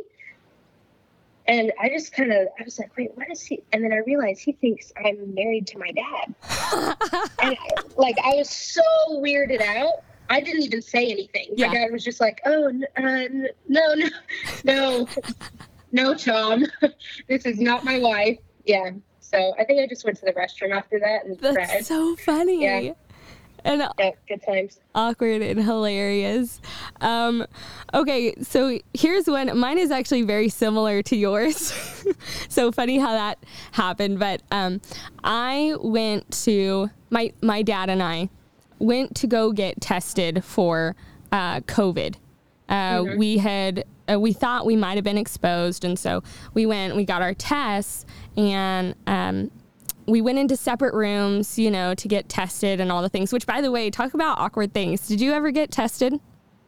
And 1.48 1.72
I 1.80 1.88
just 1.88 2.12
kind 2.12 2.32
of, 2.32 2.48
I 2.58 2.64
was 2.64 2.78
like, 2.78 2.96
wait, 2.96 3.10
what 3.14 3.30
is 3.30 3.42
he? 3.42 3.62
And 3.72 3.84
then 3.84 3.92
I 3.92 3.98
realized 3.98 4.40
he 4.40 4.52
thinks 4.52 4.92
I'm 5.04 5.34
married 5.34 5.66
to 5.68 5.78
my 5.78 5.92
dad. 5.92 6.34
and 7.42 7.56
like, 7.96 8.16
I 8.24 8.34
was 8.34 8.50
so 8.50 8.82
weirded 9.10 9.60
out. 9.60 10.02
I 10.28 10.40
didn't 10.40 10.62
even 10.62 10.82
say 10.82 11.10
anything. 11.10 11.50
Yeah. 11.54 11.68
My 11.68 11.74
dad 11.74 11.92
was 11.92 12.02
just 12.02 12.20
like, 12.20 12.40
oh, 12.46 12.66
uh, 12.96 13.28
no, 13.68 13.94
no, 13.94 13.94
no, 14.64 15.08
no, 15.92 16.14
Tom, 16.14 16.66
this 17.28 17.46
is 17.46 17.60
not 17.60 17.84
my 17.84 18.00
wife. 18.00 18.38
Yeah. 18.64 18.90
So 19.20 19.54
I 19.58 19.64
think 19.64 19.80
I 19.80 19.86
just 19.86 20.04
went 20.04 20.18
to 20.18 20.24
the 20.24 20.32
restroom 20.32 20.72
after 20.76 20.98
that 20.98 21.26
and 21.26 21.38
That's 21.38 21.56
cried. 21.56 21.86
so 21.86 22.16
funny. 22.16 22.62
Yeah. 22.62 22.92
And 23.66 23.82
Yeah, 23.98 24.10
good 24.28 24.42
times. 24.42 24.78
awkward 24.94 25.42
and 25.42 25.62
hilarious. 25.62 26.60
Um, 27.00 27.44
okay, 27.92 28.34
so 28.40 28.78
here's 28.94 29.26
one. 29.26 29.58
Mine 29.58 29.78
is 29.78 29.90
actually 29.90 30.22
very 30.22 30.48
similar 30.48 31.02
to 31.02 31.16
yours. 31.16 31.74
so 32.48 32.70
funny 32.70 32.98
how 32.98 33.10
that 33.12 33.38
happened. 33.72 34.18
But 34.20 34.42
um, 34.52 34.80
I 35.24 35.74
went 35.80 36.30
to 36.44 36.88
my 37.10 37.32
my 37.42 37.62
dad 37.62 37.90
and 37.90 38.02
I 38.02 38.28
went 38.78 39.16
to 39.16 39.26
go 39.26 39.52
get 39.52 39.80
tested 39.80 40.44
for 40.44 40.94
uh, 41.32 41.60
COVID. 41.60 42.14
Uh, 42.68 43.04
We 43.16 43.38
had 43.38 43.84
uh, 44.10 44.20
we 44.20 44.32
thought 44.32 44.64
we 44.64 44.76
might 44.76 44.94
have 44.94 45.04
been 45.04 45.18
exposed, 45.18 45.84
and 45.84 45.98
so 45.98 46.22
we 46.54 46.66
went. 46.66 46.94
We 46.94 47.04
got 47.04 47.20
our 47.20 47.34
tests, 47.34 48.06
and 48.36 48.94
um, 49.08 49.50
we 50.06 50.20
went 50.20 50.38
into 50.38 50.56
separate 50.56 50.94
rooms, 50.94 51.58
you 51.58 51.70
know, 51.70 51.94
to 51.94 52.08
get 52.08 52.28
tested 52.28 52.80
and 52.80 52.92
all 52.92 53.02
the 53.02 53.08
things. 53.08 53.32
Which, 53.32 53.46
by 53.46 53.60
the 53.60 53.70
way, 53.70 53.90
talk 53.90 54.14
about 54.14 54.38
awkward 54.38 54.72
things. 54.72 55.06
Did 55.06 55.20
you 55.20 55.32
ever 55.32 55.50
get 55.50 55.70
tested? 55.70 56.14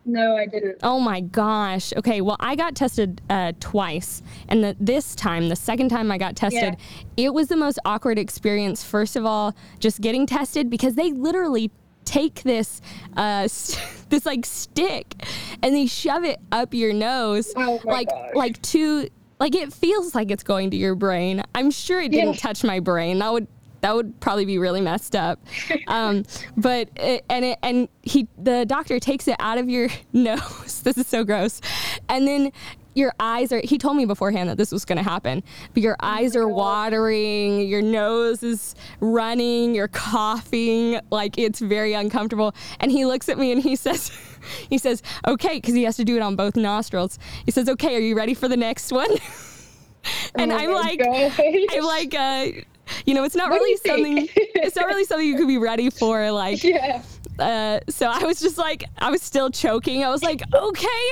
No, 0.08 0.36
I 0.36 0.46
didn't. 0.46 0.78
Oh 0.82 0.98
my 0.98 1.20
gosh. 1.20 1.92
Okay, 1.96 2.22
well, 2.22 2.38
I 2.40 2.56
got 2.56 2.74
tested 2.74 3.20
uh, 3.28 3.52
twice, 3.60 4.22
and 4.48 4.64
the, 4.64 4.76
this 4.80 5.14
time, 5.14 5.50
the 5.50 5.56
second 5.56 5.90
time 5.90 6.10
I 6.10 6.16
got 6.16 6.34
tested, 6.34 6.76
it 7.18 7.34
was 7.34 7.48
the 7.48 7.56
most 7.56 7.78
awkward 7.84 8.18
experience. 8.18 8.82
First 8.82 9.16
of 9.16 9.26
all, 9.26 9.54
just 9.80 10.00
getting 10.00 10.24
tested 10.24 10.70
because 10.70 10.94
they 10.94 11.12
literally 11.12 11.70
take 12.06 12.42
this 12.42 12.80
uh 13.18 13.42
this 14.08 14.24
like 14.24 14.46
stick 14.46 15.14
and 15.62 15.74
they 15.74 15.84
shove 15.84 16.24
it 16.24 16.38
up 16.50 16.72
your 16.72 16.94
nose 16.94 17.52
Oh 17.54 17.78
like 17.84 18.08
like 18.34 18.62
to 18.62 19.08
like 19.40 19.54
it 19.54 19.72
feels 19.72 20.14
like 20.14 20.30
it's 20.30 20.42
going 20.42 20.70
to 20.70 20.76
your 20.76 20.94
brain 20.94 21.42
i'm 21.54 21.70
sure 21.70 22.00
it 22.00 22.10
didn't 22.10 22.34
Yeah. 22.34 22.40
touch 22.40 22.64
my 22.64 22.80
brain 22.80 23.18
that 23.20 23.32
would 23.32 23.46
that 23.80 23.94
would 23.94 24.18
probably 24.18 24.44
be 24.44 24.58
really 24.58 24.80
messed 24.80 25.14
up. 25.14 25.38
Um, 25.86 26.24
but 26.56 26.88
it, 26.96 27.24
and 27.30 27.44
it, 27.44 27.60
and 27.62 27.88
he 28.02 28.26
the 28.36 28.66
doctor 28.66 28.98
takes 28.98 29.28
it 29.28 29.36
out 29.38 29.56
of 29.56 29.68
your 29.70 29.88
nose. 30.12 30.82
This 30.82 30.98
is 30.98 31.06
so 31.06 31.22
gross. 31.22 31.60
And 32.08 32.26
then 32.26 32.50
your 32.94 33.12
eyes 33.20 33.52
are 33.52 33.60
he 33.62 33.78
told 33.78 33.96
me 33.96 34.04
beforehand 34.04 34.48
that 34.48 34.56
this 34.56 34.72
was 34.72 34.84
going 34.84 34.96
to 34.98 35.04
happen 35.04 35.42
but 35.74 35.82
your 35.82 35.96
eyes 36.00 36.34
are 36.34 36.48
watering 36.48 37.60
your 37.68 37.82
nose 37.82 38.42
is 38.42 38.74
running 39.00 39.74
you're 39.74 39.88
coughing 39.88 41.00
like 41.10 41.38
it's 41.38 41.60
very 41.60 41.92
uncomfortable. 41.92 42.54
And 42.80 42.90
he 42.90 43.04
looks 43.04 43.28
at 43.28 43.38
me 43.38 43.52
and 43.52 43.62
he 43.62 43.76
says 43.84 44.10
he 44.68 44.78
says 44.78 45.02
okay 45.26 45.56
because 45.56 45.74
he 45.74 45.84
has 45.84 45.96
to 45.96 46.04
do 46.04 46.16
it 46.16 46.22
on 46.22 46.36
both 46.36 46.56
nostrils. 46.56 47.18
He 47.44 47.50
says 47.50 47.68
okay 47.68 47.96
are 47.96 48.00
you 48.00 48.16
ready 48.16 48.34
for 48.34 48.48
the 48.48 48.56
next 48.56 48.92
one? 48.92 49.10
And 50.36 50.52
Oh 50.52 50.56
i'm 50.56 50.72
like 50.72 51.00
gosh. 51.00 51.38
i'm 51.38 51.82
like 51.84 52.14
uh 52.14 52.46
you 53.04 53.14
know 53.14 53.24
it's 53.24 53.34
not 53.34 53.50
What 53.50 53.60
really 53.60 53.76
something 53.76 54.28
it's 54.34 54.76
not 54.76 54.86
really 54.86 55.04
something 55.04 55.26
you 55.26 55.36
could 55.36 55.48
be 55.48 55.58
ready 55.58 55.90
for 55.90 56.30
like 56.30 56.62
yeah. 56.64 57.02
uh 57.38 57.80
so 57.90 58.06
i 58.06 58.24
was 58.24 58.40
just 58.40 58.56
like 58.56 58.84
i 58.98 59.10
was 59.10 59.20
still 59.20 59.50
choking. 59.50 60.04
I 60.04 60.08
was 60.08 60.22
like 60.22 60.40
okay 60.54 61.10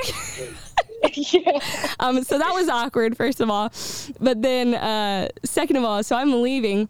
yeah. 1.13 1.59
um, 1.99 2.23
so 2.23 2.37
that 2.37 2.53
was 2.53 2.69
awkward, 2.69 3.17
first 3.17 3.41
of 3.41 3.49
all. 3.49 3.71
But 4.19 4.41
then, 4.41 4.73
uh, 4.73 5.29
second 5.43 5.77
of 5.77 5.83
all, 5.83 6.03
so 6.03 6.15
I'm 6.15 6.41
leaving, 6.41 6.89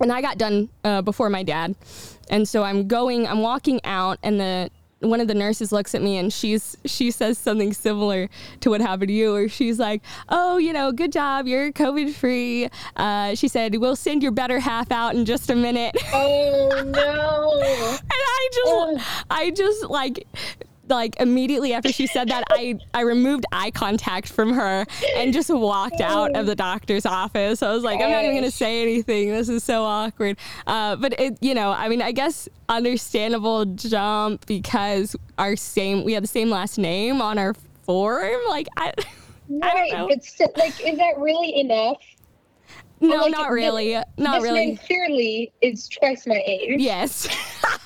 and 0.00 0.12
I 0.12 0.20
got 0.20 0.38
done 0.38 0.68
uh, 0.84 1.02
before 1.02 1.30
my 1.30 1.42
dad, 1.42 1.74
and 2.30 2.48
so 2.48 2.62
I'm 2.62 2.88
going, 2.88 3.26
I'm 3.26 3.40
walking 3.40 3.80
out, 3.84 4.18
and 4.22 4.40
the 4.40 4.70
one 5.02 5.20
of 5.20 5.28
the 5.28 5.34
nurses 5.34 5.72
looks 5.72 5.94
at 5.94 6.02
me 6.02 6.16
and 6.16 6.32
she's 6.32 6.76
she 6.84 7.10
says 7.10 7.36
something 7.36 7.72
similar 7.72 8.28
to 8.60 8.70
what 8.70 8.80
happened 8.80 9.08
to 9.08 9.14
you, 9.14 9.32
where 9.32 9.48
she's 9.48 9.78
like, 9.78 10.02
"Oh, 10.28 10.58
you 10.58 10.72
know, 10.72 10.92
good 10.92 11.12
job, 11.12 11.46
you're 11.46 11.72
COVID 11.72 12.14
free." 12.14 12.68
Uh, 12.96 13.34
she 13.34 13.48
said, 13.48 13.76
"We'll 13.76 13.96
send 13.96 14.22
your 14.22 14.32
better 14.32 14.60
half 14.60 14.90
out 14.90 15.14
in 15.14 15.24
just 15.24 15.50
a 15.50 15.56
minute." 15.56 15.96
Oh 16.12 16.68
no. 16.86 17.60
and 18.00 18.02
I 18.10 18.48
just, 18.52 19.26
I 19.30 19.50
just 19.50 19.90
like, 19.90 20.26
like 20.92 21.18
immediately 21.18 21.72
after 21.72 21.90
she 21.90 22.06
said 22.06 22.28
that, 22.28 22.44
I 22.50 22.78
I 22.94 23.00
removed 23.00 23.44
eye 23.50 23.70
contact 23.72 24.28
from 24.28 24.52
her 24.52 24.86
and 25.16 25.32
just 25.32 25.50
walked 25.50 26.00
out 26.00 26.36
of 26.36 26.46
the 26.46 26.54
doctor's 26.54 27.06
office. 27.06 27.62
I 27.62 27.72
was 27.72 27.82
like, 27.82 28.00
I'm 28.00 28.10
not 28.10 28.24
even 28.24 28.36
gonna 28.36 28.50
say 28.50 28.82
anything. 28.82 29.30
This 29.30 29.48
is 29.48 29.64
so 29.64 29.82
awkward. 29.82 30.36
Uh, 30.66 30.96
but 30.96 31.18
it, 31.18 31.38
you 31.40 31.54
know, 31.54 31.72
I 31.72 31.88
mean, 31.88 32.02
I 32.02 32.12
guess 32.12 32.48
understandable 32.68 33.64
jump 33.64 34.46
because 34.46 35.16
our 35.38 35.56
same, 35.56 36.04
we 36.04 36.12
have 36.12 36.22
the 36.22 36.28
same 36.28 36.50
last 36.50 36.78
name 36.78 37.20
on 37.20 37.38
our 37.38 37.54
form. 37.82 38.40
Like 38.48 38.68
I. 38.76 38.92
I 39.60 39.90
don't 39.90 40.08
Right, 40.08 40.24
still, 40.24 40.50
like, 40.56 40.72
is 40.80 40.96
that 40.96 41.18
really 41.18 41.58
enough? 41.60 41.98
No, 43.00 43.16
like, 43.16 43.32
not 43.32 43.50
really. 43.50 43.94
Not 44.16 44.40
this 44.40 44.42
really. 44.44 44.66
man 44.68 44.76
clearly 44.76 45.52
is 45.60 45.88
twice 45.88 46.26
my 46.26 46.40
age, 46.46 46.80
Yes. 46.80 47.28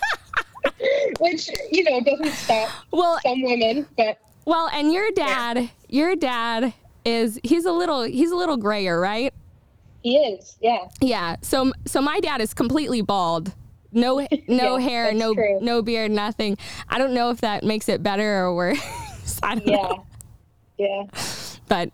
which 1.20 1.50
you 1.70 1.84
know 1.84 2.00
doesn't 2.00 2.32
stop 2.32 2.68
well, 2.92 3.18
some 3.22 3.42
women, 3.42 3.86
but 3.96 4.18
Well, 4.44 4.68
and 4.72 4.92
your 4.92 5.10
dad, 5.12 5.70
your 5.88 6.16
dad 6.16 6.72
is 7.04 7.38
he's 7.42 7.64
a 7.64 7.72
little 7.72 8.02
he's 8.02 8.30
a 8.30 8.36
little 8.36 8.56
grayer, 8.56 8.98
right? 9.00 9.32
he 10.02 10.16
is. 10.18 10.56
Yeah, 10.60 10.86
Yeah. 11.00 11.36
So 11.42 11.72
so 11.86 12.00
my 12.00 12.20
dad 12.20 12.40
is 12.40 12.54
completely 12.54 13.00
bald. 13.02 13.54
No 13.92 14.18
no 14.48 14.76
Yeah, 14.76 14.78
hair, 14.78 15.12
no 15.12 15.34
true. 15.34 15.58
no 15.60 15.82
beard, 15.82 16.10
nothing. 16.12 16.58
I 16.88 16.98
don't 16.98 17.12
know 17.14 17.30
if 17.30 17.40
that 17.40 17.64
makes 17.64 17.88
it 17.88 18.02
better 18.02 18.44
or 18.44 18.54
worse. 18.54 18.78
I 19.42 19.54
don't 19.56 19.66
yeah, 19.66 19.76
know. 19.76 20.06
yeah. 20.78 21.02
But 21.68 21.90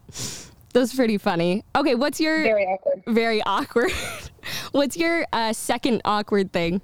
that's 0.75 0.95
pretty 0.95 1.17
funny. 1.19 1.65
Okay, 1.75 1.95
what's 1.95 2.21
your 2.21 2.43
Very 2.43 2.65
awkward. 2.65 3.03
very 3.07 3.43
awkward? 3.43 3.93
what's 4.73 4.97
your 4.97 5.25
uh, 5.33 5.53
second 5.55 6.03
awkward 6.05 6.53
thing? 6.53 6.81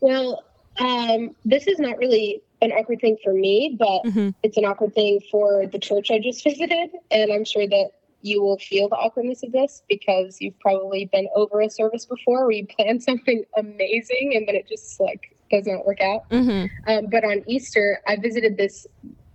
Well, 0.00 0.42
um, 0.78 1.36
this 1.44 1.66
is 1.66 1.78
not 1.78 1.98
really 1.98 2.42
an 2.62 2.72
awkward 2.72 3.00
thing 3.00 3.16
for 3.22 3.32
me, 3.32 3.76
but 3.78 4.02
Mhm. 4.04 4.34
it's 4.42 4.56
an 4.56 4.64
awkward 4.64 4.94
thing 4.94 5.20
for 5.30 5.66
the 5.66 5.78
church 5.78 6.10
I 6.10 6.18
just 6.18 6.44
visited, 6.44 6.90
and 7.10 7.32
I'm 7.32 7.44
sure 7.44 7.66
that 7.66 7.90
you 8.22 8.42
will 8.42 8.58
feel 8.58 8.88
the 8.88 8.96
awkwardness 8.96 9.42
of 9.42 9.52
this 9.52 9.82
because 9.88 10.38
you've 10.40 10.58
probably 10.60 11.06
been 11.06 11.26
over 11.34 11.60
a 11.62 11.70
service 11.70 12.04
before 12.04 12.42
where 12.42 12.52
you 12.52 12.66
plan 12.66 13.00
something 13.08 13.44
amazing 13.56 14.32
and 14.34 14.46
then 14.46 14.54
it 14.54 14.68
just 14.68 15.00
like 15.00 15.34
does 15.50 15.66
not 15.66 15.86
work 15.86 16.00
out. 16.02 16.24
hmm 16.30 16.66
Um, 16.86 17.06
but 17.10 17.24
on 17.24 17.42
Easter, 17.46 18.00
I 18.06 18.16
visited 18.16 18.56
this. 18.56 18.86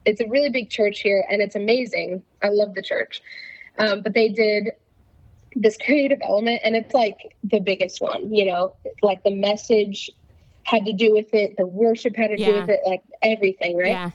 It's 0.06 0.22
a 0.22 0.28
really 0.28 0.50
big 0.50 0.70
church 0.70 1.00
here, 1.02 1.26
and 1.30 1.42
it's 1.42 1.56
amazing. 1.56 2.24
I 2.44 2.50
love 2.50 2.76
the 2.76 2.84
church. 2.84 3.22
Um, 3.80 4.02
but 4.02 4.14
they 4.14 4.30
did 4.30 4.70
this 5.56 5.78
creative 5.78 6.20
element, 6.22 6.62
and 6.64 6.76
it's 6.76 6.94
like 6.94 7.18
the 7.44 7.60
biggest 7.60 8.02
one. 8.02 8.34
You 8.34 8.46
know, 8.46 8.76
like 9.02 9.24
the 9.24 9.32
message 9.36 10.12
had 10.66 10.86
to 10.86 10.94
do 10.94 11.14
with 11.14 11.34
it, 11.34 11.56
the 11.58 11.66
worship 11.66 12.16
had 12.16 12.32
to 12.32 12.38
do 12.38 12.54
with 12.54 12.70
it, 12.70 12.82
like 12.86 13.04
everything, 13.22 13.78
right? 13.78 13.92
Yeah. 13.92 14.12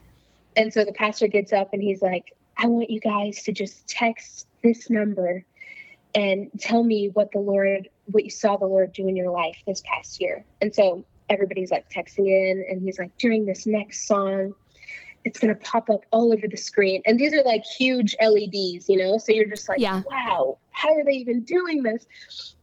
And 0.56 0.72
so 0.72 0.84
the 0.84 0.92
pastor 0.92 1.28
gets 1.28 1.52
up 1.52 1.72
and 1.72 1.80
he's 1.80 2.02
like, 2.02 2.36
I 2.58 2.66
want 2.66 2.90
you 2.90 3.00
guys 3.00 3.44
to 3.44 3.52
just 3.52 3.86
text 3.86 4.48
this 4.62 4.90
number 4.90 5.44
and 6.12 6.50
tell 6.58 6.82
me 6.82 7.08
what 7.14 7.30
the 7.30 7.38
Lord, 7.38 7.88
what 8.06 8.24
you 8.24 8.30
saw 8.30 8.56
the 8.56 8.66
Lord 8.66 8.92
do 8.92 9.06
in 9.06 9.14
your 9.14 9.30
life 9.30 9.58
this 9.64 9.80
past 9.86 10.20
year. 10.20 10.44
And 10.60 10.74
so 10.74 11.04
everybody's 11.28 11.70
like 11.70 11.88
texting 11.88 12.26
in, 12.26 12.64
and 12.68 12.82
he's 12.82 12.98
like, 12.98 13.16
during 13.16 13.46
this 13.46 13.64
next 13.64 14.08
song, 14.08 14.52
it's 15.24 15.38
going 15.38 15.54
to 15.54 15.60
pop 15.60 15.90
up 15.90 16.04
all 16.12 16.32
over 16.32 16.46
the 16.48 16.56
screen. 16.56 17.02
And 17.04 17.18
these 17.18 17.34
are 17.34 17.42
like 17.42 17.62
huge 17.64 18.16
LEDs, 18.20 18.88
you 18.88 18.96
know? 18.96 19.18
So 19.18 19.32
you're 19.32 19.48
just 19.48 19.68
like, 19.68 19.80
Yeah. 19.80 20.02
wow, 20.08 20.58
how 20.70 20.94
are 20.94 21.04
they 21.04 21.12
even 21.12 21.44
doing 21.44 21.82
this? 21.82 22.06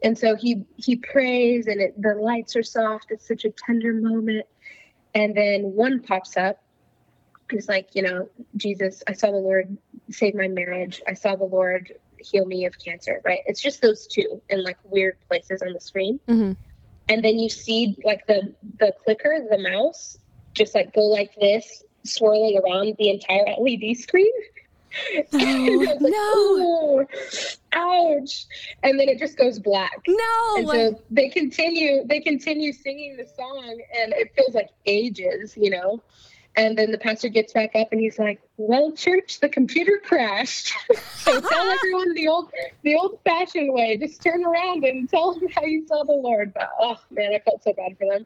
And 0.03 0.17
so 0.17 0.35
he 0.35 0.63
he 0.75 0.95
prays 0.95 1.67
and 1.67 1.79
it, 1.81 2.01
the 2.01 2.15
lights 2.15 2.55
are 2.55 2.63
soft. 2.63 3.07
It's 3.09 3.27
such 3.27 3.45
a 3.45 3.51
tender 3.65 3.93
moment. 3.93 4.45
And 5.13 5.35
then 5.35 5.63
one 5.73 6.01
pops 6.01 6.35
up. 6.37 6.57
He's 7.51 7.67
like, 7.69 7.89
you 7.93 8.01
know, 8.01 8.27
Jesus, 8.57 9.03
I 9.07 9.13
saw 9.13 9.31
the 9.31 9.37
Lord 9.37 9.77
save 10.09 10.35
my 10.35 10.47
marriage. 10.47 11.01
I 11.07 11.13
saw 11.13 11.35
the 11.35 11.45
Lord 11.45 11.93
heal 12.19 12.45
me 12.45 12.65
of 12.65 12.73
cancer, 12.83 13.21
right? 13.23 13.39
It's 13.45 13.61
just 13.61 13.81
those 13.81 14.07
two 14.07 14.41
in 14.49 14.63
like 14.63 14.77
weird 14.83 15.15
places 15.29 15.61
on 15.61 15.73
the 15.73 15.79
screen. 15.79 16.19
hmm 16.27 16.53
And 17.07 17.23
then 17.23 17.37
you 17.39 17.49
see 17.49 17.95
like 18.03 18.25
the 18.27 18.55
the 18.79 18.93
clicker, 19.03 19.37
the 19.49 19.59
mouse, 19.59 20.17
just 20.55 20.75
like 20.75 20.93
go 20.93 21.01
like 21.01 21.31
this, 21.39 21.83
swirling 22.07 22.59
around 22.63 22.95
the 22.97 23.09
entire 23.09 23.45
LED 23.59 23.97
screen. 23.97 24.31
I 25.33 25.67
like, 25.69 26.01
no. 26.01 27.05
Ouch. 27.73 28.45
And 28.83 28.99
then 28.99 29.09
it 29.09 29.19
just 29.19 29.37
goes 29.37 29.59
black. 29.59 30.01
No. 30.07 30.55
And 30.57 30.67
so 30.67 31.01
they 31.11 31.29
continue 31.29 32.05
they 32.07 32.19
continue 32.19 32.73
singing 32.73 33.17
the 33.17 33.27
song 33.37 33.79
and 33.99 34.13
it 34.13 34.33
feels 34.35 34.55
like 34.55 34.69
ages, 34.85 35.55
you 35.57 35.69
know. 35.69 36.01
And 36.55 36.75
then 36.75 36.91
the 36.91 36.97
pastor 36.97 37.29
gets 37.29 37.53
back 37.53 37.75
up 37.75 37.89
and 37.91 38.01
he's 38.01 38.17
like, 38.17 38.41
Well, 38.57 38.91
church, 38.91 39.39
the 39.39 39.49
computer 39.49 40.01
crashed. 40.03 40.73
so 41.17 41.39
tell 41.39 41.71
everyone 41.71 42.13
the 42.13 42.27
old 42.27 42.51
the 42.83 42.95
old 42.95 43.19
fashioned 43.23 43.73
way. 43.73 43.97
Just 43.97 44.21
turn 44.23 44.43
around 44.43 44.83
and 44.83 45.09
tell 45.09 45.33
them 45.33 45.47
how 45.55 45.63
you 45.63 45.85
saw 45.87 46.03
the 46.03 46.13
Lord. 46.13 46.53
But 46.53 46.69
oh 46.79 46.97
man, 47.11 47.33
I 47.33 47.39
felt 47.39 47.63
so 47.63 47.73
bad 47.73 47.97
for 47.97 48.07
them. 48.11 48.25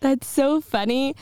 That's 0.00 0.26
so 0.26 0.60
funny. 0.60 1.14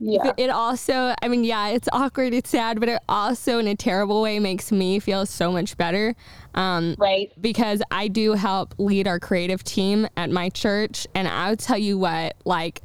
Yeah. 0.00 0.32
It 0.36 0.50
also, 0.50 1.14
I 1.22 1.28
mean, 1.28 1.44
yeah, 1.44 1.68
it's 1.68 1.88
awkward, 1.92 2.34
it's 2.34 2.50
sad, 2.50 2.80
but 2.80 2.88
it 2.88 3.00
also, 3.08 3.58
in 3.58 3.68
a 3.68 3.74
terrible 3.76 4.20
way, 4.20 4.38
makes 4.38 4.70
me 4.72 4.98
feel 4.98 5.24
so 5.24 5.50
much 5.52 5.76
better. 5.76 6.14
Um, 6.54 6.94
Right. 6.98 7.32
because 7.40 7.80
I 7.90 8.08
do 8.08 8.32
help 8.32 8.74
lead 8.78 9.06
our 9.08 9.18
creative 9.18 9.62
team 9.64 10.06
at 10.16 10.30
my 10.30 10.48
church. 10.50 11.06
And 11.14 11.26
I'll 11.28 11.56
tell 11.56 11.78
you 11.78 11.96
what, 11.98 12.34
like, 12.44 12.82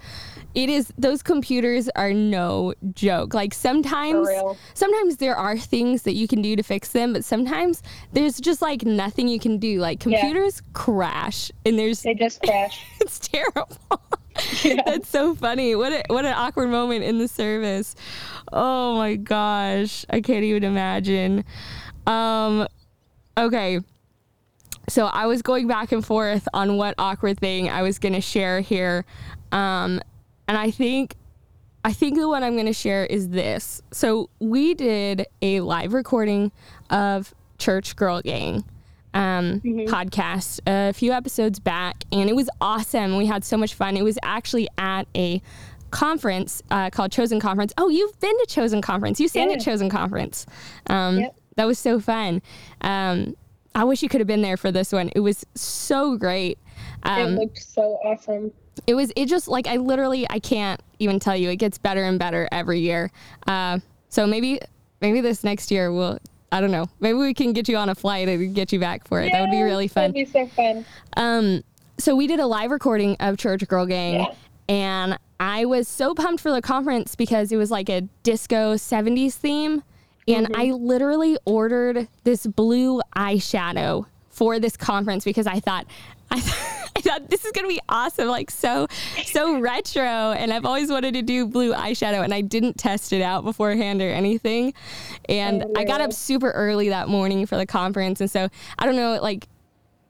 it 0.55 0.69
is, 0.69 0.91
those 0.97 1.21
computers 1.21 1.89
are 1.95 2.11
no 2.13 2.73
joke. 2.93 3.33
Like, 3.33 3.53
sometimes, 3.53 4.27
sometimes 4.73 5.17
there 5.17 5.35
are 5.35 5.57
things 5.57 6.03
that 6.03 6.13
you 6.13 6.27
can 6.27 6.41
do 6.41 6.55
to 6.55 6.63
fix 6.63 6.91
them, 6.91 7.13
but 7.13 7.23
sometimes 7.25 7.83
there's 8.13 8.39
just 8.39 8.61
like 8.61 8.83
nothing 8.83 9.27
you 9.27 9.39
can 9.39 9.57
do. 9.57 9.79
Like, 9.79 10.03
Yeah. 10.05 10.19
computers 10.21 10.61
crash 10.73 11.51
and 11.65 11.77
there's, 11.77 12.01
They 12.01 12.13
just 12.15 12.41
crash. 12.41 12.83
it's 13.01 13.19
terrible. 13.19 13.67
Yeah. 14.63 14.81
That's 14.85 15.07
so 15.07 15.35
funny. 15.35 15.75
What 15.75 15.93
a, 15.93 16.03
what 16.07 16.25
an 16.25 16.33
awkward 16.33 16.69
moment 16.69 17.03
in 17.03 17.17
the 17.17 17.27
service. 17.27 17.95
Oh 18.51 18.97
my 18.97 19.15
gosh, 19.15 20.05
I 20.09 20.21
can't 20.21 20.43
even 20.43 20.63
imagine. 20.63 21.45
Um, 22.05 22.67
okay, 23.37 23.79
so 24.89 25.05
I 25.05 25.27
was 25.27 25.41
going 25.41 25.67
back 25.67 25.91
and 25.91 26.05
forth 26.05 26.47
on 26.53 26.77
what 26.77 26.95
awkward 26.97 27.39
thing 27.39 27.69
I 27.69 27.83
was 27.83 27.99
gonna 27.99 28.21
share 28.21 28.59
here, 28.59 29.05
um, 29.51 30.01
and 30.47 30.57
I 30.57 30.71
think. 30.71 31.15
I 31.81 31.93
think 31.93 32.17
the 32.17 32.27
one 32.27 32.43
I'm 32.43 32.55
going 32.55 32.65
to 32.65 32.73
share 32.73 33.05
is 33.05 33.29
this. 33.29 33.81
So, 33.91 34.29
we 34.39 34.73
did 34.73 35.25
a 35.41 35.61
live 35.61 35.93
recording 35.93 36.51
of 36.89 37.33
Church 37.57 37.95
Girl 37.95 38.21
Gang 38.21 38.65
um, 39.13 39.61
podcast 39.61 40.59
a 40.67 40.93
few 40.93 41.11
episodes 41.11 41.59
back, 41.59 42.03
and 42.11 42.29
it 42.29 42.35
was 42.35 42.49
awesome. 42.61 43.17
We 43.17 43.25
had 43.25 43.43
so 43.43 43.57
much 43.57 43.73
fun. 43.73 43.97
It 43.97 44.03
was 44.03 44.17
actually 44.23 44.67
at 44.77 45.07
a 45.15 45.41
conference 45.91 46.61
uh, 46.69 46.89
called 46.89 47.11
Chosen 47.11 47.39
Conference. 47.39 47.73
Oh, 47.77 47.89
you've 47.89 48.19
been 48.19 48.37
to 48.39 48.45
Chosen 48.47 48.81
Conference. 48.81 49.19
You 49.19 49.27
sang 49.27 49.51
at 49.51 49.59
Chosen 49.61 49.89
Conference. 49.89 50.45
Um, 50.87 51.19
Yep. 51.19 51.35
That 51.55 51.65
was 51.65 51.77
so 51.77 51.99
fun. 51.99 52.41
Um, 52.81 53.35
I 53.75 53.83
wish 53.83 54.01
you 54.01 54.07
could 54.07 54.21
have 54.21 54.27
been 54.27 54.41
there 54.41 54.55
for 54.55 54.71
this 54.71 54.93
one. 54.93 55.09
It 55.13 55.19
was 55.19 55.45
so 55.55 56.15
great. 56.15 56.57
Um, 57.03 57.33
it 57.33 57.39
looked 57.39 57.61
so 57.61 57.99
awesome. 58.05 58.51
It 58.87 58.93
was. 58.93 59.11
It 59.17 59.25
just 59.25 59.49
like 59.49 59.67
I 59.67 59.75
literally 59.75 60.25
I 60.29 60.39
can't 60.39 60.81
even 60.99 61.19
tell 61.19 61.35
you. 61.35 61.49
It 61.49 61.57
gets 61.57 61.77
better 61.77 62.03
and 62.03 62.17
better 62.17 62.47
every 62.51 62.79
year. 62.79 63.11
Uh, 63.45 63.79
so 64.07 64.25
maybe 64.25 64.59
maybe 65.01 65.19
this 65.19 65.43
next 65.43 65.69
year 65.69 65.91
we'll. 65.91 66.19
I 66.51 66.61
don't 66.61 66.71
know. 66.71 66.89
Maybe 66.99 67.17
we 67.17 67.33
can 67.33 67.53
get 67.53 67.67
you 67.69 67.77
on 67.77 67.89
a 67.89 67.95
flight 67.95 68.27
and 68.27 68.55
get 68.55 68.73
you 68.73 68.79
back 68.79 69.07
for 69.07 69.21
it. 69.21 69.27
Yeah, 69.27 69.33
that 69.33 69.41
would 69.41 69.51
be 69.51 69.61
really 69.61 69.87
fun. 69.87 70.11
That'd 70.11 70.15
be 70.15 70.25
so 70.25 70.47
fun. 70.47 70.85
Um, 71.15 71.63
so 71.97 72.15
we 72.15 72.27
did 72.27 72.39
a 72.39 72.47
live 72.47 72.71
recording 72.71 73.15
of 73.19 73.37
Church 73.37 73.67
Girl 73.67 73.85
Gang, 73.85 74.15
yeah. 74.15 74.33
and 74.67 75.19
I 75.39 75.65
was 75.65 75.87
so 75.87 76.13
pumped 76.13 76.41
for 76.41 76.51
the 76.51 76.61
conference 76.61 77.15
because 77.15 77.51
it 77.51 77.57
was 77.57 77.71
like 77.71 77.89
a 77.89 78.01
disco 78.23 78.75
70s 78.75 79.33
theme. 79.33 79.83
And 80.27 80.47
mm-hmm. 80.47 80.61
I 80.61 80.65
literally 80.75 81.37
ordered 81.45 82.07
this 82.23 82.45
blue 82.45 83.01
eyeshadow 83.15 84.05
for 84.29 84.59
this 84.59 84.77
conference 84.77 85.23
because 85.23 85.47
I 85.47 85.59
thought, 85.59 85.85
I, 86.31 86.37
I 86.95 87.01
thought 87.01 87.29
this 87.29 87.45
is 87.45 87.51
gonna 87.51 87.67
be 87.67 87.79
awesome, 87.87 88.27
like 88.27 88.51
so, 88.51 88.87
so 89.25 89.59
retro. 89.59 90.03
And 90.03 90.51
I've 90.51 90.65
always 90.65 90.91
wanted 90.91 91.13
to 91.13 91.21
do 91.21 91.45
blue 91.45 91.73
eyeshadow, 91.73 92.23
and 92.23 92.33
I 92.33 92.41
didn't 92.41 92.77
test 92.77 93.13
it 93.13 93.21
out 93.21 93.43
beforehand 93.43 94.01
or 94.01 94.09
anything. 94.09 94.73
And 95.27 95.63
oh, 95.63 95.73
I 95.77 95.85
got 95.85 96.01
up 96.01 96.11
super 96.13 96.51
early 96.51 96.89
that 96.89 97.07
morning 97.07 97.45
for 97.45 97.55
the 97.55 97.65
conference, 97.65 98.21
and 98.21 98.29
so 98.29 98.49
I 98.77 98.85
don't 98.85 98.95
know, 98.95 99.19
like 99.21 99.47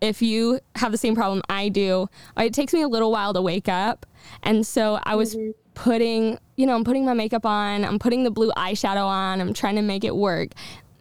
if 0.02 0.22
you 0.22 0.60
have 0.76 0.92
the 0.92 0.98
same 0.98 1.16
problem 1.16 1.42
I 1.50 1.70
do, 1.70 2.08
it 2.38 2.54
takes 2.54 2.74
me 2.74 2.82
a 2.82 2.88
little 2.88 3.12
while 3.12 3.34
to 3.34 3.42
wake 3.42 3.68
up. 3.68 4.06
And 4.44 4.66
so 4.66 5.00
I 5.04 5.16
was 5.16 5.36
mm-hmm. 5.36 5.52
putting, 5.74 6.40
you 6.56 6.66
know, 6.66 6.76
I'm 6.76 6.84
putting 6.84 7.06
my 7.06 7.14
makeup 7.14 7.46
on, 7.46 7.84
I'm 7.84 8.00
putting 8.00 8.24
the 8.24 8.32
blue 8.32 8.52
eyeshadow 8.52 9.06
on, 9.06 9.42
I'm 9.42 9.54
trying 9.54 9.76
to 9.76 9.82
make 9.82 10.04
it 10.04 10.16
work. 10.16 10.52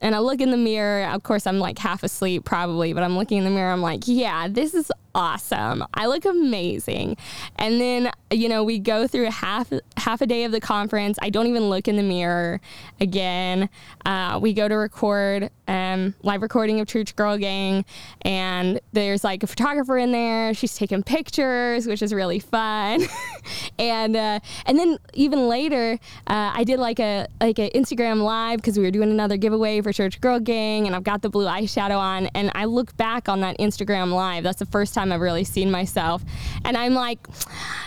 And 0.00 0.14
I 0.14 0.20
look 0.20 0.40
in 0.40 0.50
the 0.52 0.56
mirror. 0.56 1.08
Of 1.08 1.24
course, 1.24 1.46
I'm 1.46 1.58
like 1.58 1.78
half 1.78 2.04
asleep 2.04 2.44
probably, 2.44 2.92
but 2.92 3.02
I'm 3.02 3.16
looking 3.16 3.38
in 3.38 3.44
the 3.44 3.50
mirror. 3.50 3.72
I'm 3.72 3.82
like, 3.82 4.02
yeah, 4.06 4.46
this 4.48 4.74
is 4.74 4.92
awesome. 5.18 5.84
I 5.94 6.06
look 6.06 6.24
amazing. 6.24 7.16
And 7.56 7.80
then, 7.80 8.12
you 8.30 8.48
know, 8.48 8.62
we 8.62 8.78
go 8.78 9.08
through 9.08 9.24
half 9.32 9.72
half 9.96 10.20
a 10.20 10.26
day 10.26 10.44
of 10.44 10.52
the 10.52 10.60
conference. 10.60 11.18
I 11.20 11.28
don't 11.28 11.48
even 11.48 11.68
look 11.68 11.88
in 11.88 11.96
the 11.96 12.04
mirror 12.04 12.60
again. 13.00 13.68
Uh, 14.06 14.38
we 14.40 14.52
go 14.52 14.68
to 14.68 14.76
record 14.76 15.50
um, 15.66 16.14
live 16.22 16.40
recording 16.40 16.78
of 16.80 16.86
Church 16.86 17.16
Girl 17.16 17.36
Gang, 17.36 17.84
and 18.22 18.80
there's 18.92 19.24
like 19.24 19.42
a 19.42 19.48
photographer 19.48 19.98
in 19.98 20.12
there. 20.12 20.54
She's 20.54 20.76
taking 20.76 21.02
pictures, 21.02 21.86
which 21.88 22.00
is 22.00 22.14
really 22.14 22.38
fun. 22.38 23.02
and 23.78 24.16
uh, 24.16 24.38
and 24.66 24.78
then 24.78 24.98
even 25.14 25.48
later, 25.48 25.98
uh, 26.28 26.52
I 26.54 26.62
did 26.62 26.78
like 26.78 27.00
a 27.00 27.26
like 27.40 27.58
an 27.58 27.70
Instagram 27.74 28.22
live 28.22 28.58
because 28.58 28.78
we 28.78 28.84
were 28.84 28.92
doing 28.92 29.10
another 29.10 29.36
giveaway 29.36 29.80
for 29.80 29.92
Church 29.92 30.20
Girl 30.20 30.38
Gang, 30.38 30.86
and 30.86 30.94
I've 30.94 31.04
got 31.04 31.22
the 31.22 31.28
blue 31.28 31.46
eyeshadow 31.46 31.98
on, 31.98 32.26
and 32.28 32.52
I 32.54 32.66
look 32.66 32.96
back 32.96 33.28
on 33.28 33.40
that 33.40 33.58
Instagram 33.58 34.12
live. 34.12 34.44
That's 34.44 34.60
the 34.60 34.66
first 34.66 34.94
time 34.94 35.07
I've 35.12 35.20
really 35.20 35.44
seen 35.44 35.70
myself. 35.70 36.22
And 36.64 36.76
I'm 36.76 36.94
like, 36.94 37.26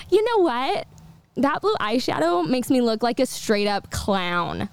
you 0.10 0.24
know 0.24 0.44
what? 0.44 0.88
That 1.38 1.62
blue 1.62 1.76
eyeshadow 1.80 2.48
makes 2.48 2.70
me 2.70 2.82
look 2.82 3.04
like 3.04 3.20
a 3.20 3.26
straight 3.26 3.68
up 3.68 3.92
clown. 3.92 4.70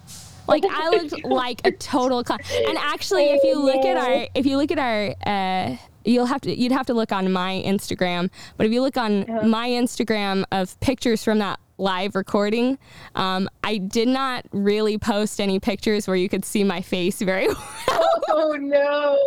Like 0.46 0.64
I 0.68 0.88
looked 0.90 1.24
like 1.24 1.66
a 1.66 1.72
total 1.72 2.24
clown. 2.24 2.40
And 2.66 2.78
actually, 2.78 3.26
if 3.26 3.44
you 3.44 3.62
look 3.62 3.84
at 3.84 3.96
our, 3.96 4.26
if 4.34 4.46
you 4.46 4.56
look 4.56 4.72
at 4.72 4.78
our, 4.78 5.14
uh, 5.26 5.76
you'll 6.04 6.26
have 6.26 6.40
to, 6.42 6.54
you'd 6.54 6.72
have 6.72 6.86
to 6.86 6.94
look 6.94 7.12
on 7.12 7.30
my 7.30 7.62
Instagram. 7.64 8.30
But 8.56 8.66
if 8.66 8.72
you 8.72 8.82
look 8.82 8.96
on 8.96 9.24
uh-huh. 9.24 9.46
my 9.46 9.68
Instagram 9.68 10.44
of 10.50 10.78
pictures 10.80 11.22
from 11.22 11.38
that 11.38 11.60
live 11.78 12.14
recording. 12.14 12.78
Um, 13.14 13.48
I 13.62 13.78
did 13.78 14.08
not 14.08 14.44
really 14.52 14.98
post 14.98 15.40
any 15.40 15.60
pictures 15.60 16.06
where 16.06 16.16
you 16.16 16.28
could 16.28 16.44
see 16.44 16.64
my 16.64 16.82
face 16.82 17.22
very 17.22 17.48
well. 17.88 18.08
Oh 18.30 18.56
no! 18.60 19.18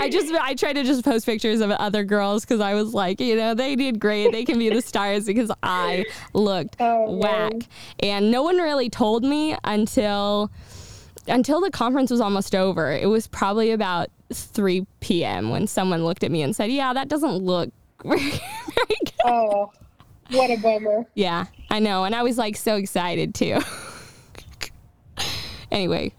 I 0.00 0.08
just 0.10 0.32
I 0.34 0.54
tried 0.54 0.74
to 0.74 0.84
just 0.84 1.04
post 1.04 1.26
pictures 1.26 1.60
of 1.60 1.70
other 1.70 2.04
girls 2.04 2.44
because 2.44 2.60
I 2.60 2.74
was 2.74 2.92
like, 2.94 3.20
you 3.20 3.36
know, 3.36 3.54
they 3.54 3.76
did 3.76 4.00
great. 4.00 4.32
They 4.32 4.44
can 4.44 4.58
be 4.58 4.68
the 4.68 4.82
stars 4.82 5.26
because 5.26 5.50
I 5.62 6.04
looked 6.32 6.76
oh, 6.80 7.12
whack, 7.12 7.52
man. 7.52 7.62
and 8.00 8.30
no 8.30 8.42
one 8.42 8.56
really 8.56 8.90
told 8.90 9.22
me 9.22 9.56
until 9.64 10.50
until 11.28 11.60
the 11.60 11.70
conference 11.70 12.10
was 12.10 12.20
almost 12.20 12.54
over. 12.54 12.90
It 12.90 13.06
was 13.08 13.26
probably 13.26 13.70
about 13.70 14.10
3 14.32 14.86
p.m. 15.00 15.50
when 15.50 15.66
someone 15.66 16.04
looked 16.04 16.24
at 16.24 16.30
me 16.30 16.42
and 16.42 16.54
said, 16.54 16.70
"Yeah, 16.70 16.92
that 16.92 17.08
doesn't 17.08 17.36
look 17.36 17.70
very, 18.04 18.18
very 18.18 18.98
good." 19.04 19.12
Oh. 19.24 19.72
What 20.32 20.50
a 20.50 20.56
bummer. 20.56 21.04
Yeah, 21.14 21.46
I 21.70 21.78
know. 21.78 22.04
And 22.04 22.14
I 22.14 22.22
was 22.22 22.38
like 22.38 22.56
so 22.56 22.76
excited 22.76 23.34
too. 23.34 23.58
anyway, 25.70 26.12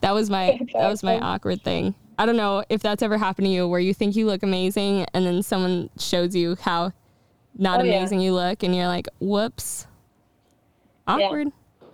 that 0.00 0.12
was 0.12 0.30
my 0.30 0.58
that 0.72 0.88
was 0.88 1.02
my 1.02 1.18
awkward 1.18 1.62
thing. 1.62 1.94
I 2.18 2.26
don't 2.26 2.36
know 2.36 2.64
if 2.68 2.80
that's 2.80 3.02
ever 3.02 3.18
happened 3.18 3.46
to 3.46 3.50
you 3.50 3.66
where 3.68 3.80
you 3.80 3.92
think 3.92 4.16
you 4.16 4.26
look 4.26 4.42
amazing 4.42 5.06
and 5.14 5.26
then 5.26 5.42
someone 5.42 5.90
shows 5.98 6.34
you 6.34 6.56
how 6.60 6.92
not 7.56 7.80
oh, 7.80 7.84
amazing 7.84 8.20
yeah. 8.20 8.26
you 8.26 8.34
look 8.34 8.62
and 8.62 8.74
you're 8.74 8.86
like, 8.86 9.08
"Whoops." 9.20 9.86
Awkward. 11.06 11.48
Yeah. 11.48 11.88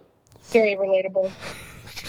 Very 0.50 0.76
relatable. 0.76 1.32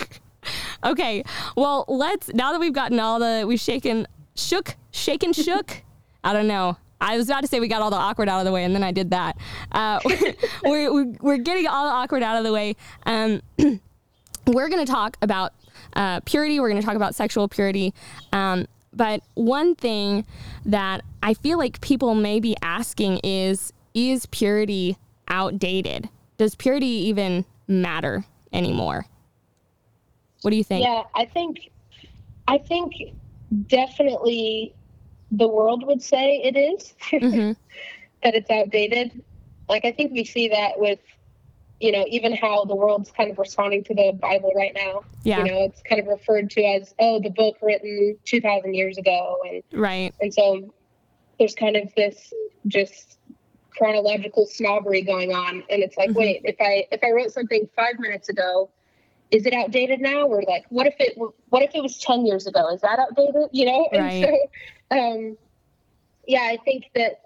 okay. 0.83 1.23
Well, 1.55 1.85
let's 1.87 2.29
now 2.33 2.51
that 2.51 2.59
we've 2.59 2.73
gotten 2.73 2.99
all 2.99 3.19
the 3.19 3.45
we've 3.47 3.59
shaken 3.59 4.07
shook, 4.35 4.75
shaken 4.91 5.33
shook. 5.33 5.83
I 6.23 6.33
don't 6.33 6.47
know. 6.47 6.77
I 7.01 7.17
was 7.17 7.27
about 7.27 7.41
to 7.41 7.47
say 7.47 7.59
we 7.59 7.67
got 7.67 7.81
all 7.81 7.89
the 7.89 7.97
awkward 7.97 8.29
out 8.29 8.39
of 8.39 8.45
the 8.45 8.51
way, 8.51 8.63
and 8.63 8.75
then 8.75 8.83
I 8.83 8.91
did 8.91 9.09
that. 9.09 9.35
Uh, 9.71 9.99
we're, 10.63 10.93
we're, 10.93 11.15
we're, 11.19 11.37
getting 11.37 11.67
all 11.67 11.85
the 11.85 11.91
awkward 11.91 12.23
out 12.23 12.37
of 12.37 12.43
the 12.43 12.53
way. 12.53 12.75
Um, 13.05 13.41
we're 14.47 14.69
going 14.69 14.85
to 14.85 14.91
talk 14.91 15.17
about 15.21 15.53
uh, 15.93 16.21
purity. 16.21 16.59
We're 16.59 16.69
going 16.69 16.79
to 16.79 16.85
talk 16.85 16.95
about 16.95 17.15
sexual 17.15 17.47
purity. 17.47 17.93
Um, 18.31 18.67
but 18.93 19.23
one 19.33 19.75
thing 19.75 20.25
that 20.65 21.03
I 21.23 21.33
feel 21.33 21.57
like 21.57 21.81
people 21.81 22.13
may 22.13 22.39
be 22.39 22.55
asking 22.61 23.19
is 23.23 23.73
Is 23.93 24.27
purity 24.27 24.97
outdated? 25.27 26.09
Does 26.37 26.55
purity 26.55 26.87
even 26.87 27.45
matter 27.67 28.25
anymore? 28.53 29.05
What 30.41 30.51
do 30.51 30.57
you 30.57 30.63
think? 30.63 30.83
Yeah, 30.83 31.03
I 31.15 31.25
think, 31.25 31.69
I 32.47 32.57
think 32.57 32.93
definitely 33.67 34.73
the 35.31 35.47
world 35.47 35.85
would 35.87 36.01
say 36.01 36.41
it 36.43 36.57
is, 36.57 36.93
mm-hmm. 37.11 37.53
that 38.23 38.35
it's 38.35 38.49
outdated. 38.49 39.23
Like 39.69 39.85
I 39.85 39.91
think 39.91 40.11
we 40.11 40.25
see 40.25 40.49
that 40.49 40.79
with, 40.79 40.99
you 41.79 41.91
know, 41.91 42.05
even 42.09 42.35
how 42.35 42.65
the 42.65 42.75
world's 42.75 43.11
kind 43.11 43.31
of 43.31 43.39
responding 43.39 43.83
to 43.85 43.95
the 43.95 44.11
Bible 44.21 44.51
right 44.55 44.73
now. 44.75 45.03
Yeah. 45.23 45.39
You 45.39 45.51
know, 45.51 45.63
it's 45.63 45.81
kind 45.81 46.01
of 46.01 46.07
referred 46.07 46.51
to 46.51 46.63
as, 46.63 46.93
oh, 46.99 47.21
the 47.21 47.29
book 47.29 47.57
written 47.61 48.17
two 48.25 48.41
thousand 48.41 48.73
years 48.75 48.97
ago, 48.97 49.37
and 49.49 49.63
right. 49.71 50.13
And 50.19 50.33
so 50.33 50.73
there's 51.39 51.55
kind 51.55 51.77
of 51.77 51.93
this 51.95 52.33
just 52.67 53.17
chronological 53.71 54.45
snobbery 54.45 55.01
going 55.01 55.31
on, 55.31 55.63
and 55.69 55.81
it's 55.81 55.97
like, 55.97 56.09
mm-hmm. 56.09 56.19
wait, 56.19 56.41
if 56.43 56.57
I 56.59 56.87
if 56.91 57.01
I 57.03 57.11
wrote 57.11 57.31
something 57.31 57.67
five 57.75 57.97
minutes 57.99 58.29
ago, 58.29 58.69
is 59.31 59.45
it 59.45 59.53
outdated 59.53 60.01
now? 60.01 60.23
Or 60.23 60.43
like, 60.47 60.65
what 60.69 60.87
if 60.87 60.95
it 60.99 61.17
what 61.17 61.63
if 61.63 61.73
it 61.73 61.81
was 61.81 61.97
ten 61.97 62.25
years 62.25 62.47
ago? 62.47 62.69
Is 62.73 62.81
that 62.81 62.99
outdated? 62.99 63.49
You 63.51 63.65
know? 63.65 63.89
Right. 63.93 64.23
And 64.23 64.25
so 64.91 64.97
um, 64.97 65.37
yeah, 66.27 66.41
I 66.43 66.57
think 66.63 66.91
that 66.95 67.21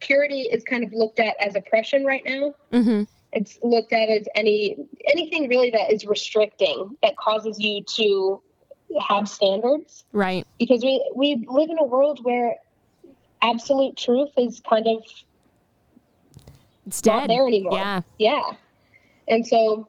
purity 0.00 0.42
is 0.42 0.64
kind 0.64 0.84
of 0.84 0.92
looked 0.92 1.20
at 1.20 1.34
as 1.40 1.54
oppression 1.54 2.04
right 2.04 2.22
now. 2.24 2.54
Mm-hmm. 2.72 3.02
It's 3.32 3.58
looked 3.62 3.92
at 3.92 4.08
as 4.08 4.26
any 4.34 4.76
anything 5.06 5.48
really 5.48 5.70
that 5.70 5.92
is 5.92 6.06
restricting 6.06 6.96
that 7.02 7.16
causes 7.16 7.58
you 7.60 7.84
to 7.96 8.42
have 9.06 9.28
standards, 9.28 10.04
right? 10.12 10.46
Because 10.58 10.82
we 10.82 11.04
we 11.14 11.44
live 11.48 11.68
in 11.68 11.78
a 11.78 11.84
world 11.84 12.20
where 12.22 12.56
absolute 13.42 13.96
truth 13.96 14.30
is 14.38 14.60
kind 14.60 14.86
of 14.86 15.02
it's 16.86 17.02
dead. 17.02 17.12
not 17.12 17.28
there 17.28 17.46
anymore. 17.46 17.74
Yeah, 17.74 18.00
yeah, 18.18 18.52
and 19.28 19.46
so, 19.46 19.88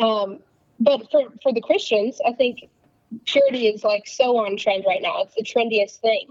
um, 0.00 0.40
but 0.78 1.10
for 1.10 1.32
for 1.42 1.52
the 1.52 1.60
Christians, 1.60 2.20
I 2.26 2.32
think 2.32 2.68
purity 3.26 3.68
is 3.68 3.84
like 3.84 4.06
so 4.06 4.38
on 4.38 4.56
trend 4.56 4.84
right 4.86 5.02
now. 5.02 5.22
It's 5.22 5.34
the 5.34 5.42
trendiest 5.42 6.00
thing. 6.00 6.28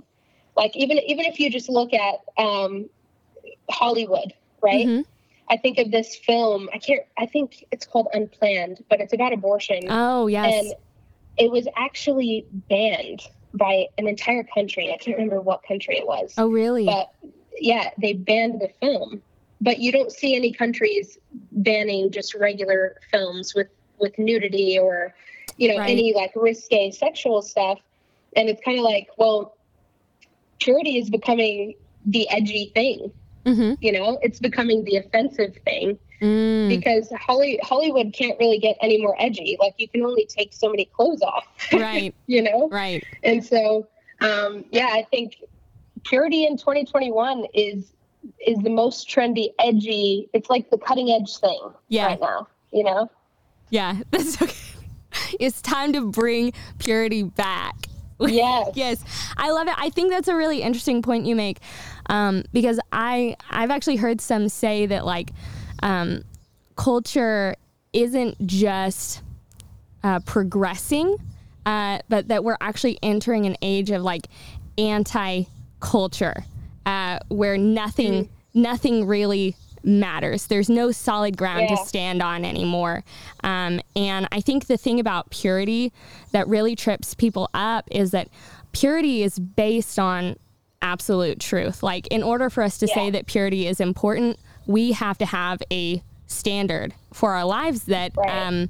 Like 0.55 0.75
even 0.75 0.97
even 0.99 1.25
if 1.25 1.39
you 1.39 1.49
just 1.49 1.69
look 1.69 1.93
at 1.93 2.15
um, 2.37 2.89
Hollywood, 3.69 4.33
right? 4.61 4.85
Mm-hmm. 4.85 5.01
I 5.49 5.57
think 5.57 5.79
of 5.79 5.91
this 5.91 6.15
film. 6.15 6.69
I 6.73 6.77
can't. 6.77 7.01
I 7.17 7.25
think 7.25 7.65
it's 7.71 7.85
called 7.85 8.07
Unplanned, 8.13 8.83
but 8.89 8.99
it's 9.01 9.13
about 9.13 9.33
abortion. 9.33 9.83
Oh 9.89 10.27
yes. 10.27 10.53
And 10.53 10.73
it 11.37 11.51
was 11.51 11.67
actually 11.75 12.45
banned 12.51 13.21
by 13.53 13.87
an 13.97 14.07
entire 14.07 14.43
country. 14.43 14.91
I 14.93 14.97
can't 14.97 15.17
remember 15.17 15.41
what 15.41 15.63
country 15.63 15.97
it 15.97 16.05
was. 16.05 16.33
Oh 16.37 16.49
really? 16.49 16.85
But 16.85 17.13
yeah, 17.59 17.89
they 17.99 18.13
banned 18.13 18.61
the 18.61 18.69
film. 18.79 19.21
But 19.61 19.79
you 19.79 19.91
don't 19.91 20.11
see 20.11 20.35
any 20.35 20.53
countries 20.53 21.17
banning 21.51 22.11
just 22.11 22.33
regular 22.33 22.95
films 23.11 23.53
with 23.53 23.67
with 23.99 24.17
nudity 24.17 24.79
or 24.79 25.13
you 25.59 25.67
know, 25.67 25.77
right. 25.77 25.89
any 25.89 26.13
like 26.13 26.31
risque 26.35 26.89
sexual 26.89 27.41
stuff. 27.41 27.79
And 28.35 28.49
it's 28.49 28.61
kind 28.63 28.79
of 28.79 28.85
like, 28.85 29.09
well, 29.17 29.57
purity 30.59 30.97
is 30.97 31.09
becoming 31.09 31.75
the 32.05 32.27
edgy 32.29 32.71
thing. 32.73 33.11
Mm-hmm. 33.45 33.73
You 33.81 33.91
know, 33.91 34.19
it's 34.21 34.39
becoming 34.39 34.83
the 34.85 34.97
offensive 34.97 35.57
thing 35.65 35.99
mm. 36.21 36.69
because 36.69 37.11
Holly, 37.19 37.59
Hollywood 37.61 38.13
can't 38.13 38.39
really 38.39 38.57
get 38.57 38.77
any 38.81 39.01
more 39.01 39.15
edgy. 39.19 39.57
Like 39.59 39.73
you 39.77 39.89
can 39.89 40.03
only 40.03 40.25
take 40.25 40.53
so 40.53 40.69
many 40.69 40.85
clothes 40.85 41.21
off. 41.21 41.45
Right. 41.73 42.15
you 42.27 42.41
know? 42.41 42.69
Right. 42.69 43.03
And 43.23 43.43
so, 43.43 43.87
um, 44.21 44.63
yeah, 44.71 44.89
I 44.91 45.05
think 45.11 45.43
purity 46.05 46.45
in 46.45 46.57
2021 46.57 47.45
is 47.53 47.91
is 48.45 48.57
the 48.59 48.69
most 48.69 49.07
trendy, 49.09 49.49
edgy. 49.59 50.29
It's 50.33 50.49
like 50.49 50.69
the 50.69 50.77
cutting 50.77 51.11
edge 51.11 51.37
thing 51.37 51.59
Yeah. 51.87 52.05
right 52.07 52.19
now. 52.19 52.47
You 52.71 52.83
know? 52.83 53.09
Yeah, 53.69 53.95
that's 54.11 54.41
okay. 54.41 54.53
It's 55.39 55.61
time 55.61 55.93
to 55.93 56.09
bring 56.09 56.53
purity 56.79 57.23
back. 57.23 57.75
Yes. 58.21 58.71
yes, 58.75 59.03
I 59.37 59.51
love 59.51 59.69
it. 59.69 59.75
I 59.77 59.89
think 59.91 60.11
that's 60.11 60.27
a 60.27 60.35
really 60.35 60.61
interesting 60.61 61.01
point 61.01 61.25
you 61.25 61.37
make, 61.37 61.59
um, 62.07 62.43
because 62.51 62.77
I 62.91 63.37
I've 63.49 63.71
actually 63.71 63.95
heard 63.95 64.19
some 64.19 64.49
say 64.49 64.85
that 64.87 65.05
like 65.05 65.31
um, 65.81 66.25
culture 66.75 67.55
isn't 67.93 68.45
just 68.45 69.21
uh, 70.03 70.19
progressing, 70.19 71.15
uh, 71.65 71.99
but 72.09 72.27
that 72.27 72.43
we're 72.43 72.57
actually 72.59 72.99
entering 73.01 73.45
an 73.45 73.55
age 73.61 73.89
of 73.89 74.01
like 74.01 74.27
anti-culture, 74.77 76.43
uh, 76.89 77.19
where 77.27 77.57
nothing 77.57 78.29
nothing 78.55 79.05
really 79.05 79.55
matters. 79.83 80.47
There's 80.47 80.69
no 80.69 80.91
solid 80.91 81.37
ground 81.37 81.67
Yeah. 81.69 81.75
to 81.75 81.85
stand 81.85 82.21
on 82.21 82.43
anymore. 82.43 83.03
Um, 83.43 83.79
and 83.95 84.27
I 84.31 84.41
think 84.41 84.65
the 84.65 84.75
thing 84.75 84.99
about 84.99 85.29
purity 85.29 85.93
that 86.31 86.47
really 86.47 86.75
trips 86.75 87.13
people 87.13 87.47
up 87.53 87.87
is 87.91 88.09
that 88.11 88.27
purity 88.71 89.21
is 89.23 89.37
based 89.39 89.99
on 89.99 90.35
absolute 90.81 91.39
truth. 91.39 91.83
Like, 91.83 92.07
in 92.07 92.23
order 92.23 92.49
for 92.49 92.63
us 92.63 92.77
to 92.79 92.87
say 92.87 93.09
that 93.11 93.27
purity 93.27 93.67
is 93.67 93.79
important, 93.79 94.39
we 94.65 94.93
have 94.93 95.17
to 95.19 95.25
have 95.25 95.61
a 95.71 96.01
standard 96.25 96.93
for 97.13 97.33
our 97.33 97.45
lives 97.45 97.83
that. 97.83 98.11
Right. 98.17 98.47
Um, 98.47 98.69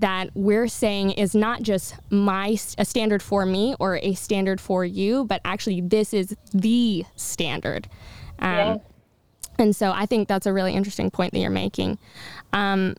that 0.00 0.30
we're 0.34 0.68
saying 0.68 1.12
is 1.12 1.34
not 1.34 1.62
just 1.62 1.94
my 2.10 2.56
a 2.78 2.84
standard 2.84 3.22
for 3.22 3.46
me 3.46 3.74
or 3.78 3.96
a 4.02 4.14
standard 4.14 4.60
for 4.60 4.84
you, 4.84 5.24
but 5.24 5.40
actually 5.44 5.80
this 5.80 6.12
is 6.12 6.36
the 6.52 7.04
standard. 7.16 7.88
Um, 8.38 8.50
Yeah. 8.50 8.76
and 9.58 9.76
so 9.76 9.92
I 9.92 10.06
think 10.06 10.28
that's 10.28 10.46
a 10.46 10.52
really 10.52 10.74
interesting 10.74 11.10
point 11.10 11.32
that 11.32 11.38
you're 11.38 11.50
making. 11.50 11.98
Um, 12.52 12.96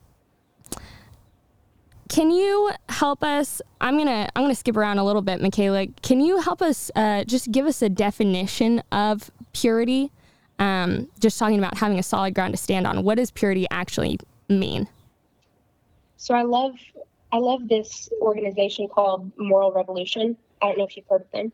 can 2.10 2.30
you 2.30 2.72
help 2.90 3.24
us? 3.24 3.62
I'm 3.80 3.98
gonna 3.98 4.28
I'm 4.36 4.44
gonna 4.44 4.54
skip 4.56 4.76
around 4.76 4.98
a 4.98 5.04
little 5.06 5.22
bit, 5.22 5.42
Michaela. 5.42 5.88
Can 6.02 6.20
you 6.20 6.40
help 6.42 6.62
us 6.62 6.92
uh, 6.96 7.24
just 7.24 7.52
give 7.52 7.66
us 7.66 7.82
a 7.82 7.88
definition 7.90 8.84
of 8.92 9.32
purity? 9.54 10.12
Um, 10.60 11.10
just 11.20 11.40
talking 11.40 11.58
about 11.58 11.78
having 11.78 11.98
a 12.00 12.04
solid 12.04 12.36
ground 12.36 12.54
to 12.54 12.58
stand 12.58 12.86
on. 12.86 13.04
What 13.04 13.16
does 13.16 13.32
purity 13.32 13.66
actually 13.72 14.20
mean? 14.50 14.88
So 16.22 16.36
I 16.36 16.44
love 16.44 16.76
I 17.32 17.38
love 17.38 17.68
this 17.68 18.08
organization 18.22 18.88
called 18.88 19.32
Moral 19.40 19.72
Revolution. 19.72 20.38
I 20.62 20.68
don't 20.68 20.78
know 20.78 20.84
if 20.84 20.96
you've 20.96 21.08
heard 21.10 21.22
of 21.22 21.32
them, 21.32 21.52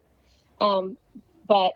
um, 0.60 0.98
but 1.48 1.72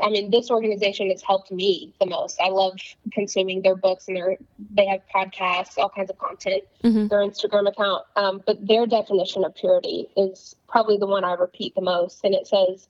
I 0.00 0.08
mean 0.08 0.30
this 0.30 0.48
organization 0.48 1.10
has 1.10 1.20
helped 1.20 1.50
me 1.50 1.92
the 1.98 2.06
most. 2.06 2.40
I 2.40 2.50
love 2.50 2.78
consuming 3.12 3.60
their 3.62 3.74
books 3.74 4.06
and 4.06 4.16
their 4.16 4.36
they 4.72 4.86
have 4.86 5.00
podcasts, 5.12 5.76
all 5.78 5.88
kinds 5.88 6.10
of 6.10 6.18
content, 6.18 6.62
Mhm. 6.84 7.08
their 7.08 7.18
Instagram 7.28 7.66
account. 7.68 8.04
Um, 8.14 8.40
but 8.46 8.64
their 8.64 8.86
definition 8.86 9.44
of 9.44 9.56
purity 9.56 10.08
is 10.16 10.54
probably 10.68 10.98
the 10.98 11.08
one 11.08 11.24
I 11.24 11.32
repeat 11.32 11.74
the 11.74 11.80
most, 11.80 12.24
and 12.24 12.36
it 12.36 12.46
says 12.46 12.86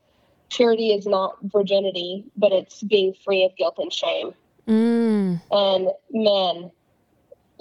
purity 0.51 0.93
is 0.93 1.07
not 1.07 1.39
virginity, 1.45 2.27
but 2.37 2.53
it's 2.53 2.83
being 2.83 3.15
free 3.15 3.45
of 3.45 3.57
guilt 3.57 3.79
and 3.79 3.91
shame. 3.91 4.35
Mm, 4.69 5.41
And 5.51 5.89
man, 6.11 6.71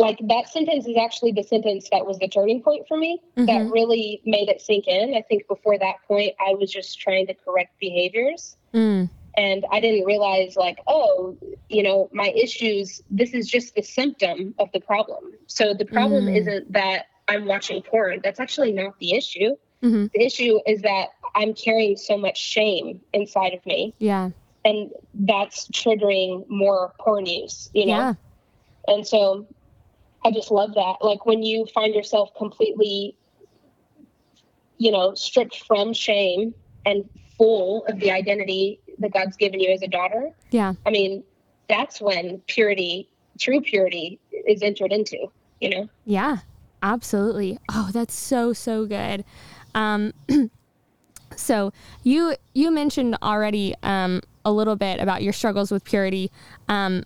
like 0.02 0.20
that 0.28 0.50
sentence 0.50 0.88
is 0.88 0.98
actually 0.98 1.32
the 1.32 1.44
sentence 1.44 1.90
that 1.92 2.06
was 2.06 2.18
the 2.20 2.28
turning 2.28 2.62
point 2.62 2.88
for 2.88 2.98
me 2.98 3.22
that 3.36 3.62
Mhm. 3.62 3.72
really 3.72 4.22
made 4.26 4.50
it 4.50 4.60
sink 4.62 4.88
in. 4.88 5.14
I 5.16 5.22
think 5.22 5.48
before 5.48 5.78
that 5.78 5.98
point, 6.08 6.34
I 6.40 6.56
was 6.56 6.72
just 6.72 7.00
trying 7.00 7.28
to 7.28 7.34
correct 7.34 7.72
behaviors. 7.80 8.58
mm, 8.74 9.10
And 9.38 9.66
I 9.72 9.80
didn't 9.80 10.06
realize, 10.06 10.56
like, 10.58 10.80
oh, 10.88 11.38
you 11.70 11.84
know, 11.84 12.10
my 12.12 12.30
issues, 12.36 13.02
this 13.10 13.34
is 13.34 13.50
just 13.50 13.76
the 13.76 13.82
symptom 13.82 14.56
of 14.60 14.70
the 14.74 14.82
problem. 14.82 15.24
So 15.48 15.74
the 15.74 15.86
problem 15.86 16.26
Mm. 16.26 16.38
isn't 16.38 16.74
that 16.74 17.06
I'm 17.30 17.46
watching 17.46 17.82
porn. 17.82 18.20
That's 18.24 18.40
actually 18.40 18.72
not 18.74 18.98
the 19.00 19.14
issue. 19.14 19.56
mhm. 19.84 20.12
The 20.14 20.22
issue 20.26 20.60
is 20.68 20.82
that 20.84 21.10
I'm 21.34 21.54
carrying 21.54 21.96
so 21.98 22.16
much 22.18 22.38
shame 22.38 23.02
inside 23.14 23.54
of 23.54 23.66
me. 23.66 23.94
Yeah. 24.00 24.30
And 24.64 24.92
that's 25.14 25.68
triggering 25.70 26.48
more 26.50 26.94
porn 27.00 27.26
use, 27.26 27.70
you 27.74 27.86
know? 27.88 27.98
Yeah. 27.98 28.14
And 28.88 29.08
so 29.08 29.48
I 30.24 30.32
just 30.32 30.52
love 30.52 30.74
that. 30.76 30.98
Like 31.02 31.26
when 31.26 31.44
you 31.44 31.66
find 31.74 31.94
yourself 31.96 32.30
completely, 32.36 33.16
you 34.78 34.92
know, 34.92 35.14
stripped 35.16 35.64
from 35.66 35.94
shame 35.94 36.54
and 36.86 37.08
full 37.38 37.86
of 37.88 38.00
the 38.00 38.12
identity 38.12 38.80
that 39.00 39.14
God's 39.14 39.36
given 39.36 39.60
you 39.60 39.72
as 39.72 39.82
a 39.82 39.88
daughter, 39.88 40.32
Yeah. 40.52 40.74
I 40.86 40.92
mean, 40.92 41.24
that's 41.68 42.02
when 42.02 42.40
purity, 42.48 43.10
true 43.40 43.62
purity, 43.62 44.20
is 44.48 44.62
entered 44.62 44.92
into, 44.92 45.32
you 45.60 45.70
know? 45.70 45.90
Yeah, 46.06 46.38
absolutely. 46.84 47.58
Oh, 47.70 47.90
that's 47.92 48.14
so 48.14 48.54
so 48.54 48.86
good. 48.86 49.24
Um, 49.74 50.14
so 51.36 51.72
you 52.04 52.36
you 52.54 52.72
mentioned 52.72 53.18
already 53.24 53.74
um, 53.84 54.22
a 54.44 54.52
little 54.52 54.76
bit 54.76 55.00
about 55.00 55.24
your 55.24 55.34
struggles 55.34 55.72
with 55.72 55.84
purity. 55.84 56.32
Um, 56.68 57.04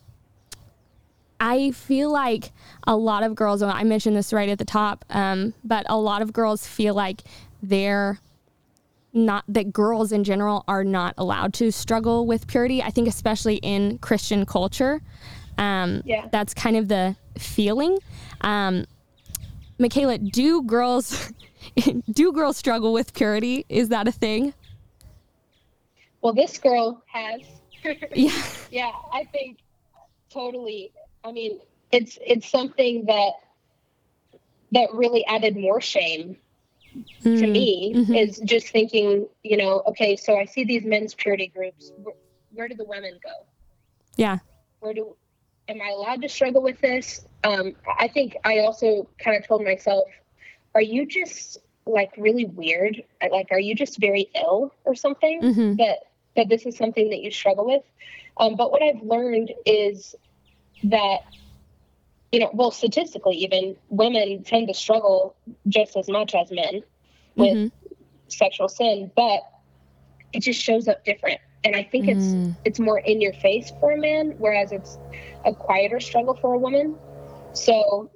I 1.40 1.72
feel 1.72 2.12
like 2.12 2.52
a 2.88 2.96
lot 2.96 3.24
of 3.24 3.36
girls, 3.36 3.62
and 3.62 3.72
I 3.72 3.84
mentioned 3.84 4.16
this 4.16 4.32
right 4.32 4.48
at 4.50 4.58
the 4.58 4.66
top, 4.66 5.04
um, 5.10 5.54
but 5.64 5.86
a 5.90 5.98
lot 5.98 6.22
of 6.22 6.32
girls 6.34 6.66
feel 6.66 6.94
like 6.94 7.22
they're 7.62 8.20
not 9.14 9.44
that 9.48 9.72
girls 9.72 10.12
in 10.12 10.24
general 10.24 10.64
are 10.68 10.84
not 10.84 11.14
allowed 11.18 11.54
to 11.56 11.72
struggle 11.72 12.26
with 12.26 12.48
purity. 12.48 12.84
I 12.84 12.90
think 12.90 13.08
especially 13.08 13.56
in 13.58 13.98
Christian 14.00 14.46
culture, 14.46 15.02
um, 15.58 16.02
Yeah. 16.06 16.28
that's 16.32 16.54
kind 16.54 16.76
of 16.76 16.88
the 16.90 17.16
feeling. 17.38 17.98
Um, 18.42 18.86
Michaela, 19.80 20.18
do 20.18 20.64
girls 20.64 21.32
do 22.12 22.32
girls 22.34 22.58
struggle 22.58 22.92
with 22.94 23.14
purity? 23.14 23.66
Is 23.70 23.90
that 23.90 24.08
a 24.08 24.12
thing? 24.12 24.54
Well, 26.22 26.34
this 26.34 26.58
girl 26.58 27.04
has. 27.08 27.42
Yeah. 28.16 28.32
yeah, 28.72 28.92
I 29.14 29.26
think 29.32 29.60
totally. 30.32 30.92
I 31.26 31.32
mean, 31.32 31.60
it's 31.92 32.18
it's 32.26 32.50
something 32.50 33.06
that 33.06 33.32
that 34.72 34.90
really 34.94 35.26
added 35.26 35.58
more 35.58 35.82
shame 35.82 36.38
to 37.24 37.30
Mm, 37.30 37.52
me 37.52 37.94
mhm. 37.96 38.18
is 38.18 38.40
just 38.46 38.70
thinking, 38.70 39.28
you 39.44 39.58
know, 39.58 39.82
okay, 39.88 40.16
so 40.16 40.38
I 40.38 40.46
see 40.46 40.64
these 40.64 40.86
men's 40.86 41.16
purity 41.16 41.48
groups. 41.48 41.92
Where, 41.98 42.16
where 42.54 42.68
do 42.68 42.76
the 42.76 42.86
women 42.86 43.20
go? 43.24 43.32
Yeah. 44.16 44.40
Where 44.80 44.94
do 44.94 45.16
am 45.68 45.82
I 45.82 45.90
allowed 45.90 46.22
to 46.22 46.30
struggle 46.30 46.62
with 46.62 46.80
this? 46.82 47.26
Um, 47.44 47.76
I 48.00 48.08
think 48.08 48.38
I 48.44 48.60
also 48.60 49.10
kind 49.18 49.36
of 49.36 49.48
told 49.48 49.64
myself, 49.64 50.06
are 50.76 50.82
you 50.82 51.06
just 51.06 51.58
like 51.88 52.12
really 52.18 52.46
weird? 52.46 53.04
Like, 53.32 53.48
are 53.52 53.60
you 53.60 53.76
just 53.76 54.00
very 54.00 54.30
ill 54.36 54.72
or 54.86 54.94
something? 54.96 55.42
Mhm. 55.42 55.78
that 55.78 55.98
that 56.36 56.50
this 56.50 56.66
is 56.66 56.78
something 56.78 57.10
that 57.10 57.22
you 57.22 57.32
struggle 57.32 57.66
with. 57.66 57.84
Um, 58.38 58.56
but 58.56 58.72
what 58.72 58.84
I've 58.84 59.02
learned 59.02 59.54
is 59.66 60.16
that 60.92 61.20
you 62.32 62.40
know, 62.40 62.50
well, 62.54 62.72
statistically, 62.72 63.36
even 63.38 63.78
women 63.90 64.44
tend 64.44 64.68
to 64.68 64.74
struggle 64.74 65.36
just 65.68 65.96
as 65.96 66.10
much 66.10 66.36
as 66.36 66.52
men 66.52 66.84
with 67.38 67.58
Mhm. 67.58 67.72
sexual 68.28 68.68
sin, 68.68 69.12
but 69.16 69.42
it 70.34 70.42
just 70.42 70.62
shows 70.62 70.88
up 70.88 71.04
different. 71.06 71.40
And 71.64 71.76
I 71.76 71.84
think 71.84 72.08
it's 72.08 72.36
Mm. 72.36 72.56
it's 72.66 72.80
more 72.80 73.00
in 73.00 73.22
your 73.22 73.34
face 73.34 73.72
for 73.80 73.92
a 73.92 73.98
man, 73.98 74.34
whereas 74.38 74.72
it's 74.72 75.00
a 75.46 75.54
quieter 75.56 76.00
struggle 76.00 76.36
for 76.36 76.54
a 76.54 76.60
woman. 76.60 77.00
So, 77.54 78.12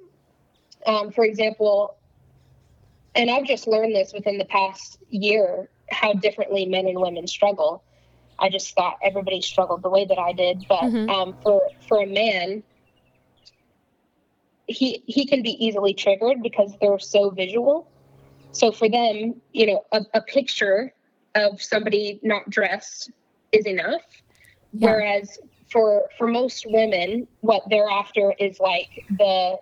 um, 0.86 1.10
for 1.12 1.24
example, 1.24 1.96
and 3.14 3.30
I've 3.30 3.44
just 3.46 3.66
learned 3.66 3.94
this 3.94 4.12
within 4.12 4.38
the 4.38 4.44
past 4.44 4.98
year 5.08 5.70
how 5.90 6.12
differently 6.12 6.66
men 6.66 6.86
and 6.86 7.00
women 7.00 7.26
struggle. 7.26 7.84
I 8.40 8.48
just 8.50 8.74
thought 8.74 8.96
everybody 9.02 9.40
struggled 9.42 9.82
the 9.82 9.90
way 9.90 10.04
that 10.06 10.18
I 10.18 10.32
did, 10.32 10.66
but 10.68 10.84
Mhm. 10.84 11.08
um, 11.08 11.34
for 11.42 11.62
for 11.88 12.02
a 12.02 12.06
man, 12.06 12.62
he 14.66 15.02
he 15.06 15.26
can 15.26 15.42
be 15.42 15.50
easily 15.64 15.94
triggered 15.94 16.42
because 16.42 16.74
they're 16.80 16.98
so 16.98 17.30
visual. 17.30 17.90
So 18.52 18.72
for 18.72 18.88
them, 18.88 19.40
you 19.52 19.66
know, 19.66 19.82
a, 19.92 20.02
a 20.14 20.22
picture 20.22 20.92
of 21.34 21.60
somebody 21.62 22.20
not 22.22 22.48
dressed 22.50 23.10
is 23.52 23.66
enough. 23.66 24.02
Yeah. 24.72 24.88
Whereas 24.88 25.38
for 25.70 26.04
for 26.18 26.26
most 26.28 26.64
women, 26.66 27.26
what 27.40 27.62
they're 27.68 27.88
after 27.88 28.34
is 28.38 28.58
like 28.60 28.88
the 29.18 29.56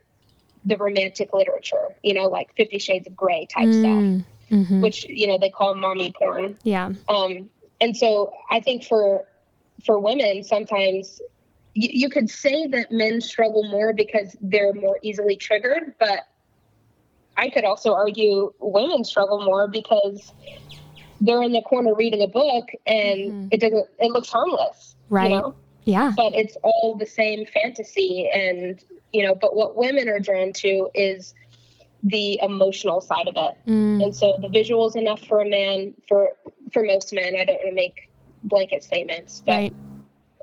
the 0.64 0.76
romantic 0.76 1.32
literature, 1.32 1.96
you 2.02 2.14
know, 2.14 2.26
like 2.28 2.48
Fifty 2.56 2.78
Shades 2.78 3.06
of 3.06 3.16
Grey 3.16 3.46
type 3.52 3.72
stuff, 3.72 4.04
Mm, 4.04 4.24
mhm. 4.50 4.80
which 4.80 5.04
you 5.08 5.26
know 5.26 5.38
they 5.38 5.50
call 5.50 5.74
mommy 5.74 6.12
porn. 6.18 6.58
Yeah. 6.64 6.90
Um, 7.08 7.50
and 7.80 7.96
so 7.96 8.32
I 8.50 8.60
think 8.60 8.84
for 8.84 9.24
for 9.84 9.98
women, 9.98 10.42
sometimes 10.42 11.20
you, 11.74 11.88
you 11.92 12.10
could 12.10 12.28
say 12.28 12.66
that 12.66 12.90
men 12.90 13.20
struggle 13.20 13.68
more 13.70 13.92
because 13.92 14.36
they're 14.40 14.74
more 14.74 14.98
easily 15.02 15.36
triggered, 15.36 15.94
but 16.00 16.20
I 17.36 17.48
could 17.50 17.64
also 17.64 17.94
argue 17.94 18.52
women 18.58 19.04
struggle 19.04 19.44
more 19.44 19.68
because 19.68 20.32
they're 21.20 21.42
in 21.42 21.52
the 21.52 21.62
corner 21.62 21.94
reading 21.94 22.22
a 22.22 22.26
book 22.26 22.68
and 22.86 23.20
mm-hmm. 23.20 23.48
it 23.50 23.60
doesn't 23.60 23.86
it 23.98 24.10
looks 24.12 24.28
harmless 24.28 24.94
right 25.08 25.30
you 25.30 25.36
know? 25.36 25.54
yeah 25.84 26.12
but 26.16 26.34
it's 26.34 26.56
all 26.62 26.96
the 26.96 27.06
same 27.06 27.46
fantasy 27.46 28.28
and 28.32 28.84
you 29.12 29.26
know 29.26 29.34
but 29.34 29.56
what 29.56 29.76
women 29.76 30.08
are 30.08 30.20
drawn 30.20 30.52
to 30.52 30.88
is 30.94 31.34
the 32.04 32.38
emotional 32.40 33.00
side 33.00 33.26
of 33.26 33.34
it 33.36 33.70
mm. 33.70 34.02
and 34.02 34.14
so 34.14 34.36
the 34.40 34.48
visual 34.48 34.86
is 34.86 34.94
enough 34.94 35.20
for 35.24 35.40
a 35.40 35.48
man 35.48 35.92
for 36.08 36.30
for 36.72 36.82
most 36.84 37.12
men 37.12 37.34
i 37.36 37.44
don't 37.44 37.56
want 37.56 37.68
to 37.68 37.74
make 37.74 38.10
blanket 38.44 38.82
statements 38.82 39.42
but 39.44 39.52
right. 39.52 39.74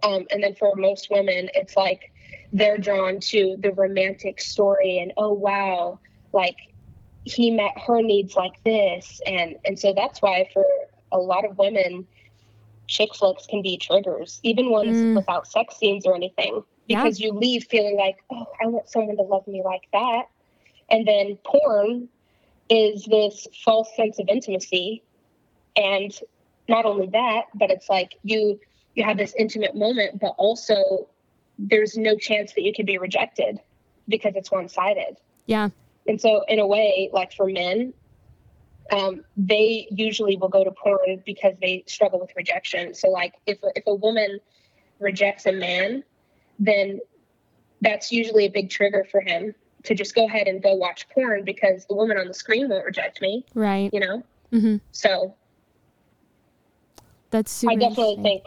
um 0.04 0.26
and 0.32 0.44
then 0.44 0.54
for 0.56 0.76
most 0.76 1.10
women 1.10 1.50
it's 1.54 1.78
like 1.78 2.12
they're 2.52 2.78
drawn 2.78 3.20
to 3.20 3.56
the 3.60 3.72
romantic 3.74 4.40
story 4.40 5.00
and 5.00 5.12
oh 5.18 5.32
wow 5.34 6.00
like 6.34 6.58
he 7.26 7.50
met 7.50 7.72
her 7.88 8.02
needs 8.02 8.36
like 8.36 8.64
this 8.64 9.22
and 9.26 9.56
and 9.66 9.80
so 9.80 9.94
that's 9.94 10.22
why 10.22 10.48
for 10.54 10.66
a 11.12 11.18
lot 11.18 11.46
of 11.46 11.58
women 11.58 12.06
chick 12.88 13.14
flicks 13.16 13.48
can 13.48 13.62
be 13.62 13.78
triggers 13.78 14.40
even 14.44 14.70
ones 14.70 14.96
mm. 14.96 15.16
without 15.16 15.48
sex 15.48 15.76
scenes 15.78 16.06
or 16.06 16.16
anything 16.16 16.64
because 16.88 17.20
yeah. 17.20 17.28
you 17.28 17.34
leave 17.34 17.64
feeling 17.66 17.98
like 17.98 18.18
oh 18.30 18.46
i 18.62 18.68
want 18.68 18.88
someone 18.88 19.18
to 19.18 19.24
love 19.24 19.48
me 19.48 19.64
like 19.64 19.88
that 19.92 20.24
and 20.90 21.08
then 21.08 21.38
porn 21.44 22.08
is 22.70 23.06
this 23.06 23.48
false 23.64 23.90
sense 23.96 24.20
of 24.20 24.28
intimacy 24.30 25.02
and 25.76 26.18
not 26.68 26.86
only 26.86 27.08
that 27.08 27.44
but 27.54 27.70
it's 27.70 27.90
like 27.90 28.16
you 28.24 28.60
you 28.96 29.04
have 29.04 29.18
this 29.18 29.34
intimate 29.38 29.76
moment 29.76 30.20
but 30.20 30.34
also 30.38 31.08
there's 31.58 31.98
no 31.98 32.18
chance 32.18 32.54
that 32.54 32.62
you 32.62 32.74
could 32.74 32.86
be 32.86 32.98
rejected 32.98 33.60
because 34.08 34.34
it's 34.36 34.52
one-sided 34.52 35.18
yeah 35.46 35.70
and 36.08 36.22
so, 36.22 36.44
in 36.48 36.60
a 36.60 36.68
way, 36.68 37.10
like 37.12 37.34
for 37.34 37.48
men, 37.48 37.94
um, 38.92 39.24
they 39.36 39.88
usually 39.90 40.38
will 40.38 40.50
go 40.50 40.64
to 40.64 40.72
porn 40.72 41.24
because 41.26 41.56
they 41.62 41.84
struggle 41.88 42.20
with 42.20 42.32
rejection. 42.36 42.94
So, 42.94 43.10
like 43.10 43.34
if 43.46 43.58
if 43.76 43.84
a 43.88 43.96
woman 43.96 44.40
rejects 45.00 45.46
a 45.46 45.52
man, 45.52 46.04
then 46.60 47.00
that's 47.82 48.12
usually 48.12 48.46
a 48.46 48.50
big 48.50 48.70
trigger 48.70 49.06
for 49.10 49.22
him 49.22 49.56
to 49.84 49.96
just 49.96 50.16
go 50.16 50.26
ahead 50.26 50.48
and 50.48 50.62
go 50.62 50.74
watch 50.76 51.08
porn 51.10 51.44
because 51.44 51.86
the 51.88 51.96
woman 51.96 52.18
on 52.18 52.28
the 52.28 52.34
screen 52.34 52.70
won't 52.70 52.86
reject 52.86 53.22
me. 53.22 53.46
Right. 53.54 53.90
You 53.92 54.00
know. 54.00 54.24
Mm-hmm. 54.52 54.78
So. 54.92 55.36
That's 57.36 57.52
super. 57.52 57.74
I 57.74 57.76
definitely 57.76 58.24
think, 58.24 58.44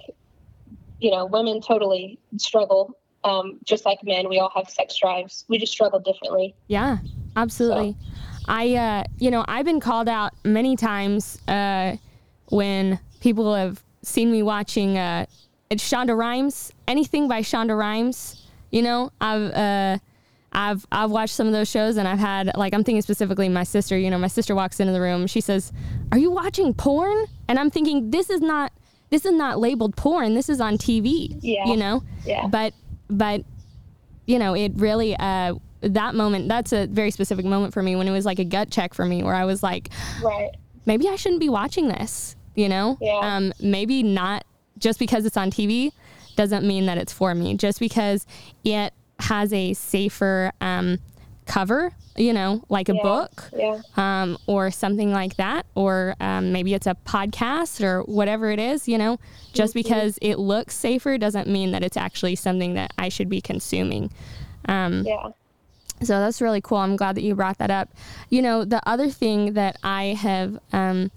you 0.99 1.11
know, 1.11 1.27
women 1.27 1.61
totally 1.61 2.19
struggle 2.39 2.97
um, 3.23 3.59
just 3.65 3.85
like 3.85 3.99
men, 4.03 4.31
we 4.31 4.39
all 4.39 4.51
have 4.55 4.71
sex 4.71 4.97
drives. 4.97 5.45
We 5.49 5.59
just 5.59 5.73
struggle 5.73 5.99
differently. 5.99 6.55
Yeah, 6.69 6.99
absolutely. 7.37 7.97
So. 8.01 8.21
I, 8.49 8.75
uh, 8.75 9.05
you 9.19 9.31
know, 9.31 9.45
I've 9.47 9.67
been 9.67 9.81
called 9.81 10.09
out 10.09 10.33
many 10.43 10.75
times 10.75 11.39
uh, 11.47 11.97
when 12.47 12.99
people 13.21 13.55
have 13.55 13.83
seen 14.01 14.33
me 14.33 14.43
watching 14.43 14.97
uh, 14.97 15.27
Shonda 15.73 16.17
Rhimes, 16.17 16.73
anything 16.87 17.29
by 17.29 17.43
Shonda 17.43 17.77
Rhimes. 17.77 18.47
You 18.71 18.81
know, 18.81 19.13
I've 19.21 19.53
uh, 19.53 19.99
I've 20.53 20.87
I've 20.91 21.11
watched 21.11 21.35
some 21.35 21.47
of 21.47 21.53
those 21.53 21.69
shows 21.69 21.99
and 21.99 22.09
I've 22.09 22.19
had 22.19 22.57
like 22.57 22.73
I'm 22.73 22.85
thinking 22.85 23.03
specifically 23.03 23.51
my 23.51 23.65
sister. 23.65 23.99
You 23.99 24.09
know, 24.09 24.19
my 24.19 24.29
sister 24.29 24.55
walks 24.55 24.81
into 24.81 24.95
the 24.95 25.01
room. 25.01 25.27
She 25.27 25.43
says, 25.43 25.73
"Are 26.13 26.19
you 26.19 26.31
watching 26.31 26.73
porn?" 26.73 27.27
And 27.49 27.59
I'm 27.59 27.71
thinking, 27.71 28.11
this 28.11 28.31
is 28.31 28.41
not 28.41 28.73
this 29.11 29.25
is 29.25 29.33
not 29.33 29.59
labeled 29.59 29.97
porn. 29.97 30.35
This 30.35 30.49
is 30.49 30.61
on 30.61 30.79
TV. 30.79 31.39
Yeah. 31.41 31.67
You 31.67 31.77
know. 31.77 32.03
Yeah. 32.25 32.47
But 32.47 32.75
but 33.09 33.43
you 34.27 34.39
know, 34.39 34.55
it 34.55 34.73
really 34.77 35.17
uh, 35.17 35.55
that 35.81 36.15
moment. 36.15 36.49
That's 36.49 36.73
a 36.73 36.87
very 36.87 37.11
specific 37.11 37.45
moment 37.45 37.73
for 37.73 37.83
me 37.83 37.97
when 37.97 38.07
it 38.07 38.13
was 38.13 38.27
like 38.27 38.39
a 38.39 38.45
gut 38.45 38.71
check 38.71 38.95
for 38.95 39.05
me, 39.05 39.23
where 39.23 39.35
I 39.35 39.45
was 39.45 39.63
like, 39.63 39.91
right, 40.23 40.51
maybe 40.87 41.09
I 41.09 41.17
shouldn't 41.17 41.41
be 41.41 41.49
watching 41.49 41.89
this. 41.89 42.37
You 42.55 42.69
know, 42.69 42.99
yeah. 43.01 43.21
um, 43.23 43.53
maybe 43.61 44.03
not 44.03 44.45
just 44.79 44.99
because 44.99 45.25
it's 45.27 45.37
on 45.37 45.51
TV 45.51 45.93
doesn't 46.37 46.65
mean 46.65 46.87
that 46.87 46.99
it's 46.99 47.13
for 47.13 47.35
me. 47.35 47.57
Just 47.57 47.81
because 47.81 48.27
it 48.65 48.93
has 49.19 49.53
a 49.53 49.75
safer 49.75 50.53
um, 50.61 50.99
cover, 51.47 51.93
you 52.19 52.33
know, 52.33 52.63
like 52.69 52.89
a 52.89 52.95
yeah, 52.95 53.03
book 53.03 53.51
yeah. 53.57 53.81
um, 53.97 54.37
or 54.47 54.71
something 54.71 55.13
like 55.13 55.37
that. 55.37 55.67
Or 55.75 56.15
um, 56.21 56.53
maybe 56.53 56.75
it's 56.75 56.87
a 56.87 56.97
podcast 57.07 57.83
or 57.83 58.03
whatever 58.03 58.51
it 58.51 58.59
is, 58.59 58.89
you 58.89 58.99
know, 58.99 59.19
just 59.53 59.75
mm-hmm. 59.75 59.89
because 59.89 60.19
it 60.21 60.39
looks 60.39 60.75
safer 60.75 61.17
doesn't 61.17 61.49
mean 61.49 61.71
that 61.71 61.83
it's 61.83 61.97
actually 61.97 62.37
something 62.37 62.75
that 62.75 62.93
I 62.99 63.09
should 63.09 63.29
be 63.29 63.41
consuming. 63.41 64.11
Um, 64.67 65.05
yeah. 65.07 65.31
So 66.03 66.21
that's 66.21 66.41
really 66.41 66.61
cool. 66.61 66.79
I'm 66.79 66.97
glad 66.97 67.17
that 67.17 67.23
you 67.23 67.35
brought 67.35 67.59
that 67.59 67.71
up. 67.71 67.89
You 68.31 68.43
know, 68.43 68.65
the 68.65 68.87
other 68.89 69.09
thing 69.11 69.55
that 69.55 69.79
I 69.83 70.17
have, 70.21 70.59
um, 70.73 71.11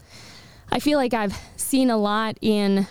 I 0.71 0.79
feel 0.79 0.97
like 0.97 1.13
I've 1.13 1.37
seen 1.55 1.89
a 1.89 1.97
lot 1.97 2.37
in 2.41 2.87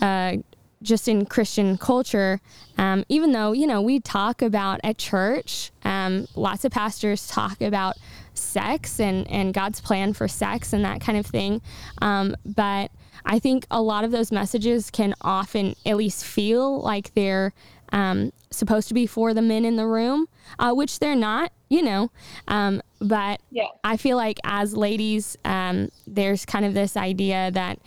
uh, 0.00 0.36
just 0.82 1.08
in 1.08 1.26
Christian 1.26 1.78
culture, 1.78 2.40
um, 2.78 3.04
even 3.08 3.32
though, 3.32 3.52
you 3.52 3.66
know, 3.66 3.80
we 3.80 4.00
talk 4.00 4.42
about 4.42 4.80
at 4.82 4.98
church, 4.98 5.70
um, 5.84 6.26
lots 6.34 6.64
of 6.64 6.72
pastors 6.72 7.26
talk 7.26 7.60
about 7.60 7.96
sex 8.34 8.98
and, 8.98 9.28
and 9.30 9.54
God's 9.54 9.80
plan 9.80 10.12
for 10.12 10.28
sex 10.28 10.72
and 10.72 10.84
that 10.84 11.00
kind 11.00 11.18
of 11.18 11.26
thing. 11.26 11.60
Um, 12.00 12.36
but 12.44 12.90
I 13.24 13.38
think 13.38 13.66
a 13.70 13.80
lot 13.80 14.04
of 14.04 14.10
those 14.10 14.32
messages 14.32 14.90
can 14.90 15.14
often 15.20 15.74
at 15.86 15.96
least 15.96 16.24
feel 16.24 16.80
like 16.80 17.14
they're 17.14 17.52
um, 17.92 18.32
supposed 18.50 18.88
to 18.88 18.94
be 18.94 19.06
for 19.06 19.34
the 19.34 19.42
men 19.42 19.64
in 19.64 19.76
the 19.76 19.86
room, 19.86 20.26
uh, 20.58 20.72
which 20.72 20.98
they're 20.98 21.14
not, 21.14 21.52
you 21.68 21.82
know. 21.82 22.10
Um, 22.48 22.82
but 23.00 23.40
yeah. 23.50 23.66
I 23.84 23.96
feel 23.96 24.16
like 24.16 24.38
as 24.44 24.74
ladies, 24.74 25.36
um, 25.44 25.90
there's 26.06 26.46
kind 26.46 26.64
of 26.64 26.74
this 26.74 26.96
idea 26.96 27.50
that 27.52 27.78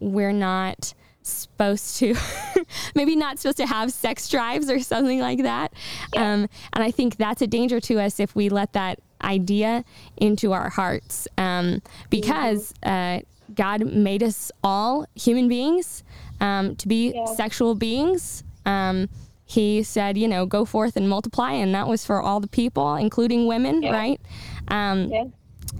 we're 0.00 0.32
not 0.32 0.94
supposed 1.30 1.96
to 1.96 2.14
maybe 2.94 3.16
not 3.16 3.38
supposed 3.38 3.56
to 3.58 3.66
have 3.66 3.92
sex 3.92 4.28
drives 4.28 4.70
or 4.70 4.80
something 4.80 5.20
like 5.20 5.42
that 5.42 5.72
yeah. 6.14 6.20
um, 6.20 6.48
and 6.72 6.84
i 6.84 6.90
think 6.90 7.16
that's 7.16 7.42
a 7.42 7.46
danger 7.46 7.80
to 7.80 8.00
us 8.00 8.20
if 8.20 8.34
we 8.34 8.48
let 8.48 8.72
that 8.72 8.98
idea 9.22 9.84
into 10.16 10.52
our 10.52 10.70
hearts 10.70 11.28
um, 11.38 11.82
because 12.08 12.72
uh, 12.82 13.20
god 13.54 13.84
made 13.86 14.22
us 14.22 14.50
all 14.62 15.06
human 15.14 15.48
beings 15.48 16.02
um, 16.40 16.74
to 16.76 16.88
be 16.88 17.12
yeah. 17.14 17.24
sexual 17.26 17.74
beings 17.74 18.44
um, 18.66 19.08
he 19.44 19.82
said 19.82 20.16
you 20.16 20.28
know 20.28 20.46
go 20.46 20.64
forth 20.64 20.96
and 20.96 21.08
multiply 21.08 21.52
and 21.52 21.74
that 21.74 21.88
was 21.88 22.04
for 22.04 22.20
all 22.20 22.40
the 22.40 22.48
people 22.48 22.94
including 22.94 23.46
women 23.46 23.82
yeah. 23.82 23.90
right 23.90 24.20
um, 24.68 25.10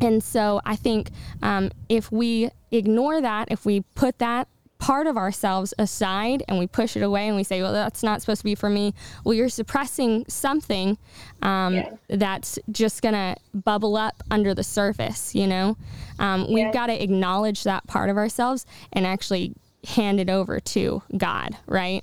and 0.00 0.22
so 0.22 0.60
i 0.64 0.76
think 0.76 1.10
um, 1.42 1.70
if 1.88 2.10
we 2.10 2.50
ignore 2.70 3.20
that 3.20 3.48
if 3.50 3.64
we 3.64 3.80
put 3.94 4.18
that 4.18 4.48
part 4.80 5.06
of 5.06 5.16
ourselves 5.16 5.72
aside 5.78 6.42
and 6.48 6.58
we 6.58 6.66
push 6.66 6.96
it 6.96 7.02
away 7.02 7.28
and 7.28 7.36
we 7.36 7.44
say, 7.44 7.62
well, 7.62 7.72
that's 7.72 8.02
not 8.02 8.20
supposed 8.20 8.40
to 8.40 8.44
be 8.44 8.54
for 8.54 8.70
me. 8.70 8.94
Well, 9.24 9.34
you're 9.34 9.50
suppressing 9.50 10.24
something 10.26 10.98
um, 11.42 11.74
yeah. 11.74 11.90
that's 12.08 12.58
just 12.72 13.02
going 13.02 13.14
to 13.14 13.36
bubble 13.54 13.96
up 13.96 14.22
under 14.30 14.54
the 14.54 14.64
surface, 14.64 15.34
you 15.34 15.46
know? 15.46 15.76
Um, 16.18 16.46
yeah. 16.48 16.54
We've 16.54 16.72
got 16.72 16.86
to 16.86 17.00
acknowledge 17.00 17.62
that 17.64 17.86
part 17.86 18.10
of 18.10 18.16
ourselves 18.16 18.66
and 18.92 19.06
actually 19.06 19.54
hand 19.86 20.18
it 20.18 20.30
over 20.30 20.58
to 20.58 21.02
God, 21.16 21.56
right? 21.66 22.02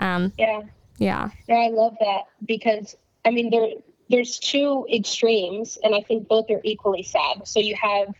Um, 0.00 0.32
yeah. 0.38 0.62
Yeah. 0.98 1.30
Yeah, 1.48 1.56
I 1.56 1.68
love 1.68 1.96
that 2.00 2.22
because, 2.46 2.96
I 3.26 3.30
mean, 3.30 3.50
there, 3.50 3.68
there's 4.08 4.38
two 4.38 4.86
extremes, 4.90 5.76
and 5.82 5.94
I 5.94 6.00
think 6.00 6.28
both 6.28 6.50
are 6.50 6.62
equally 6.64 7.02
sad. 7.02 7.46
So 7.46 7.60
you 7.60 7.74
have 7.74 8.14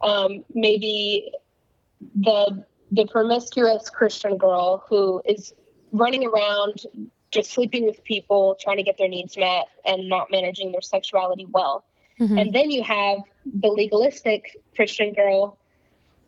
um, 0.00 0.44
maybe 0.54 1.32
the 2.14 2.64
the 2.92 3.06
promiscuous 3.06 3.90
Christian 3.90 4.36
girl 4.36 4.84
who 4.88 5.22
is 5.24 5.52
running 5.92 6.26
around 6.26 6.82
just 7.30 7.50
sleeping 7.50 7.86
with 7.86 8.04
people, 8.04 8.56
trying 8.60 8.76
to 8.76 8.82
get 8.82 8.98
their 8.98 9.08
needs 9.08 9.36
met, 9.36 9.66
and 9.86 10.08
not 10.08 10.30
managing 10.30 10.70
their 10.70 10.82
sexuality 10.82 11.46
well. 11.50 11.84
Mm-hmm. 12.20 12.38
And 12.38 12.52
then 12.54 12.70
you 12.70 12.82
have 12.82 13.18
the 13.46 13.68
legalistic 13.68 14.56
Christian 14.76 15.14
girl 15.14 15.58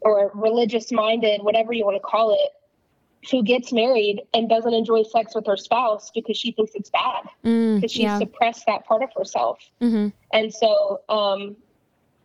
or 0.00 0.30
religious 0.34 0.90
minded, 0.90 1.42
whatever 1.42 1.72
you 1.72 1.84
want 1.84 1.96
to 1.96 2.00
call 2.00 2.32
it, 2.32 3.30
who 3.30 3.42
gets 3.42 3.72
married 3.72 4.22
and 4.32 4.48
doesn't 4.48 4.72
enjoy 4.72 5.02
sex 5.02 5.34
with 5.34 5.46
her 5.46 5.56
spouse 5.56 6.10
because 6.14 6.36
she 6.36 6.52
thinks 6.52 6.72
it's 6.74 6.90
bad 6.90 7.24
mm, 7.44 7.76
because 7.76 7.90
she's 7.90 8.04
yeah. 8.04 8.18
suppressed 8.18 8.64
that 8.66 8.84
part 8.86 9.02
of 9.02 9.10
herself. 9.16 9.58
Mm-hmm. 9.80 10.08
And 10.32 10.52
so, 10.52 11.00
um, 11.08 11.56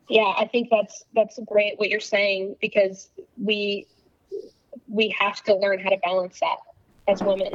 yeah, 0.10 0.34
I 0.38 0.50
think 0.52 0.70
that's 0.70 1.06
that's 1.14 1.40
great 1.46 1.78
what 1.78 1.90
you're 1.90 2.00
saying 2.00 2.56
because 2.60 3.10
we 3.38 3.88
we 4.90 5.16
have 5.20 5.42
to 5.44 5.56
learn 5.56 5.80
how 5.80 5.90
to 5.90 5.98
balance 5.98 6.40
that 6.42 6.58
as 7.08 7.22
women. 7.24 7.54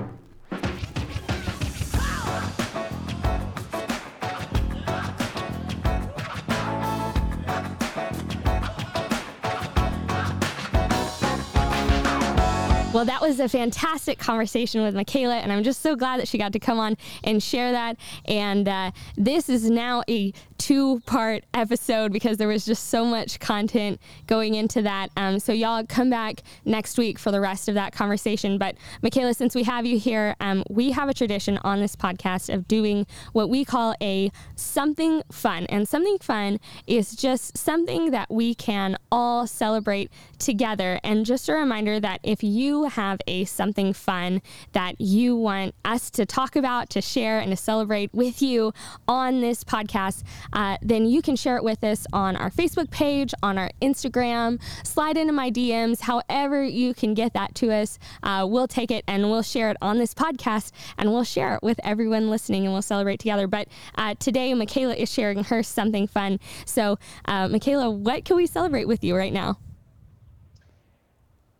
Well, 12.94 13.06
that 13.06 13.20
was 13.20 13.40
a 13.40 13.48
fantastic 13.48 14.20
conversation 14.20 14.80
with 14.80 14.94
Michaela, 14.94 15.38
and 15.38 15.50
I'm 15.50 15.64
just 15.64 15.80
so 15.80 15.96
glad 15.96 16.20
that 16.20 16.28
she 16.28 16.38
got 16.38 16.52
to 16.52 16.60
come 16.60 16.78
on 16.78 16.96
and 17.24 17.42
share 17.42 17.72
that. 17.72 17.96
And 18.26 18.68
uh, 18.68 18.92
this 19.16 19.48
is 19.48 19.68
now 19.68 20.04
a 20.08 20.32
two 20.58 21.00
part 21.00 21.42
episode 21.54 22.12
because 22.12 22.36
there 22.36 22.46
was 22.46 22.64
just 22.64 22.90
so 22.90 23.04
much 23.04 23.40
content 23.40 24.00
going 24.28 24.54
into 24.54 24.80
that. 24.82 25.10
Um, 25.16 25.40
so, 25.40 25.52
y'all 25.52 25.84
come 25.84 26.08
back 26.08 26.42
next 26.64 26.96
week 26.96 27.18
for 27.18 27.32
the 27.32 27.40
rest 27.40 27.68
of 27.68 27.74
that 27.74 27.92
conversation. 27.92 28.58
But, 28.58 28.76
Michaela, 29.02 29.34
since 29.34 29.56
we 29.56 29.64
have 29.64 29.84
you 29.84 29.98
here, 29.98 30.36
um, 30.38 30.62
we 30.70 30.92
have 30.92 31.08
a 31.08 31.14
tradition 31.14 31.58
on 31.64 31.80
this 31.80 31.96
podcast 31.96 32.54
of 32.54 32.68
doing 32.68 33.08
what 33.32 33.48
we 33.48 33.64
call 33.64 33.96
a 34.00 34.30
something 34.54 35.20
fun. 35.32 35.66
And 35.66 35.88
something 35.88 36.18
fun 36.18 36.60
is 36.86 37.16
just 37.16 37.58
something 37.58 38.12
that 38.12 38.30
we 38.30 38.54
can 38.54 38.96
all 39.10 39.48
celebrate 39.48 40.12
together. 40.38 41.00
And 41.02 41.26
just 41.26 41.48
a 41.48 41.54
reminder 41.54 41.98
that 41.98 42.20
if 42.22 42.44
you 42.44 42.83
have 42.88 43.20
a 43.26 43.44
something 43.44 43.92
fun 43.92 44.42
that 44.72 45.00
you 45.00 45.36
want 45.36 45.74
us 45.84 46.10
to 46.12 46.26
talk 46.26 46.56
about, 46.56 46.90
to 46.90 47.00
share, 47.00 47.38
and 47.38 47.50
to 47.50 47.56
celebrate 47.56 48.12
with 48.14 48.42
you 48.42 48.72
on 49.08 49.40
this 49.40 49.64
podcast, 49.64 50.22
uh, 50.52 50.76
then 50.82 51.06
you 51.06 51.22
can 51.22 51.36
share 51.36 51.56
it 51.56 51.64
with 51.64 51.82
us 51.84 52.06
on 52.12 52.36
our 52.36 52.50
Facebook 52.50 52.90
page, 52.90 53.34
on 53.42 53.58
our 53.58 53.70
Instagram, 53.82 54.60
slide 54.84 55.16
into 55.16 55.32
my 55.32 55.50
DMs, 55.50 56.00
however 56.00 56.62
you 56.62 56.94
can 56.94 57.14
get 57.14 57.34
that 57.34 57.54
to 57.56 57.72
us. 57.72 57.98
Uh, 58.22 58.46
we'll 58.48 58.68
take 58.68 58.90
it 58.90 59.04
and 59.06 59.30
we'll 59.30 59.42
share 59.42 59.70
it 59.70 59.76
on 59.80 59.98
this 59.98 60.14
podcast 60.14 60.72
and 60.98 61.10
we'll 61.10 61.24
share 61.24 61.54
it 61.54 61.62
with 61.62 61.78
everyone 61.84 62.30
listening 62.30 62.64
and 62.64 62.72
we'll 62.72 62.82
celebrate 62.82 63.20
together. 63.20 63.46
But 63.46 63.68
uh, 63.96 64.14
today, 64.18 64.54
Michaela 64.54 64.94
is 64.94 65.12
sharing 65.12 65.44
her 65.44 65.62
something 65.62 66.06
fun. 66.06 66.40
So, 66.66 66.98
uh, 67.24 67.48
Michaela, 67.48 67.90
what 67.90 68.24
can 68.24 68.36
we 68.36 68.46
celebrate 68.46 68.86
with 68.86 69.04
you 69.04 69.16
right 69.16 69.32
now? 69.32 69.58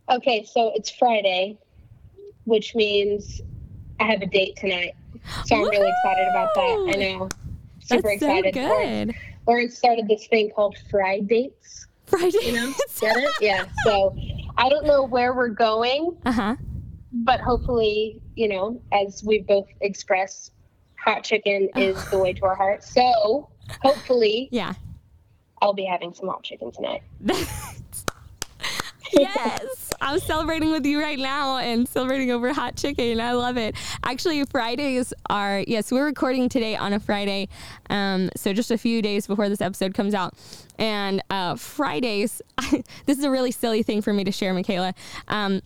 Okay, 0.09 0.43
so 0.43 0.71
it's 0.75 0.89
Friday, 0.89 1.57
which 2.45 2.75
means 2.75 3.41
I 3.99 4.05
have 4.05 4.21
a 4.21 4.27
date 4.27 4.55
tonight. 4.55 4.93
So 5.45 5.55
I'm 5.55 5.61
Woo! 5.63 5.69
really 5.69 5.91
excited 5.91 6.27
about 6.29 6.53
that. 6.55 6.93
I 6.93 6.97
know. 6.97 7.29
Super 7.79 8.01
That's 8.01 8.15
excited. 8.15 8.53
So 8.53 8.67
good. 8.67 9.15
Or, 9.47 9.59
it 9.59 9.73
started 9.73 10.07
this 10.07 10.27
thing 10.27 10.51
called 10.55 10.75
Friday 10.89 11.21
Dates. 11.21 11.87
Friday. 12.07 12.37
You 12.43 12.53
know? 12.53 12.73
Get 12.99 13.17
it? 13.17 13.31
Yeah. 13.41 13.65
So 13.83 14.15
I 14.57 14.69
don't 14.69 14.85
know 14.85 15.03
where 15.03 15.33
we're 15.33 15.49
going. 15.49 16.17
Uh-huh. 16.25 16.55
But 17.11 17.39
hopefully, 17.39 18.21
you 18.35 18.47
know, 18.49 18.81
as 18.91 19.23
we've 19.23 19.47
both 19.47 19.67
expressed, 19.81 20.51
hot 20.99 21.23
chicken 21.23 21.69
is 21.75 22.03
the 22.09 22.19
way 22.19 22.33
to 22.33 22.45
our 22.45 22.55
hearts. 22.55 22.93
So 22.93 23.49
hopefully, 23.81 24.49
yeah, 24.51 24.73
I'll 25.61 25.73
be 25.73 25.85
having 25.85 26.13
some 26.13 26.27
hot 26.27 26.43
chicken 26.43 26.71
tonight. 26.71 27.03
yes, 29.13 29.84
I'm 30.01 30.19
celebrating 30.19 30.71
with 30.71 30.85
you 30.85 31.01
right 31.01 31.17
now 31.17 31.57
and 31.57 31.87
celebrating 31.87 32.31
over 32.31 32.53
hot 32.53 32.75
chicken. 32.75 33.19
I 33.19 33.33
love 33.33 33.57
it. 33.57 33.75
Actually, 34.03 34.43
Fridays 34.45 35.13
are, 35.29 35.63
yes, 35.67 35.91
we're 35.91 36.05
recording 36.05 36.49
today 36.49 36.75
on 36.75 36.93
a 36.93 36.99
Friday. 36.99 37.49
Um, 37.89 38.29
so 38.35 38.53
just 38.53 38.71
a 38.71 38.77
few 38.77 39.01
days 39.01 39.27
before 39.27 39.49
this 39.49 39.61
episode 39.61 39.93
comes 39.93 40.13
out. 40.13 40.33
And 40.77 41.23
uh, 41.29 41.55
Fridays, 41.55 42.41
this 43.05 43.17
is 43.17 43.23
a 43.23 43.31
really 43.31 43.51
silly 43.51 43.83
thing 43.83 44.01
for 44.01 44.13
me 44.13 44.23
to 44.23 44.31
share, 44.31 44.53
Michaela. 44.53 44.93
Um, 45.27 45.61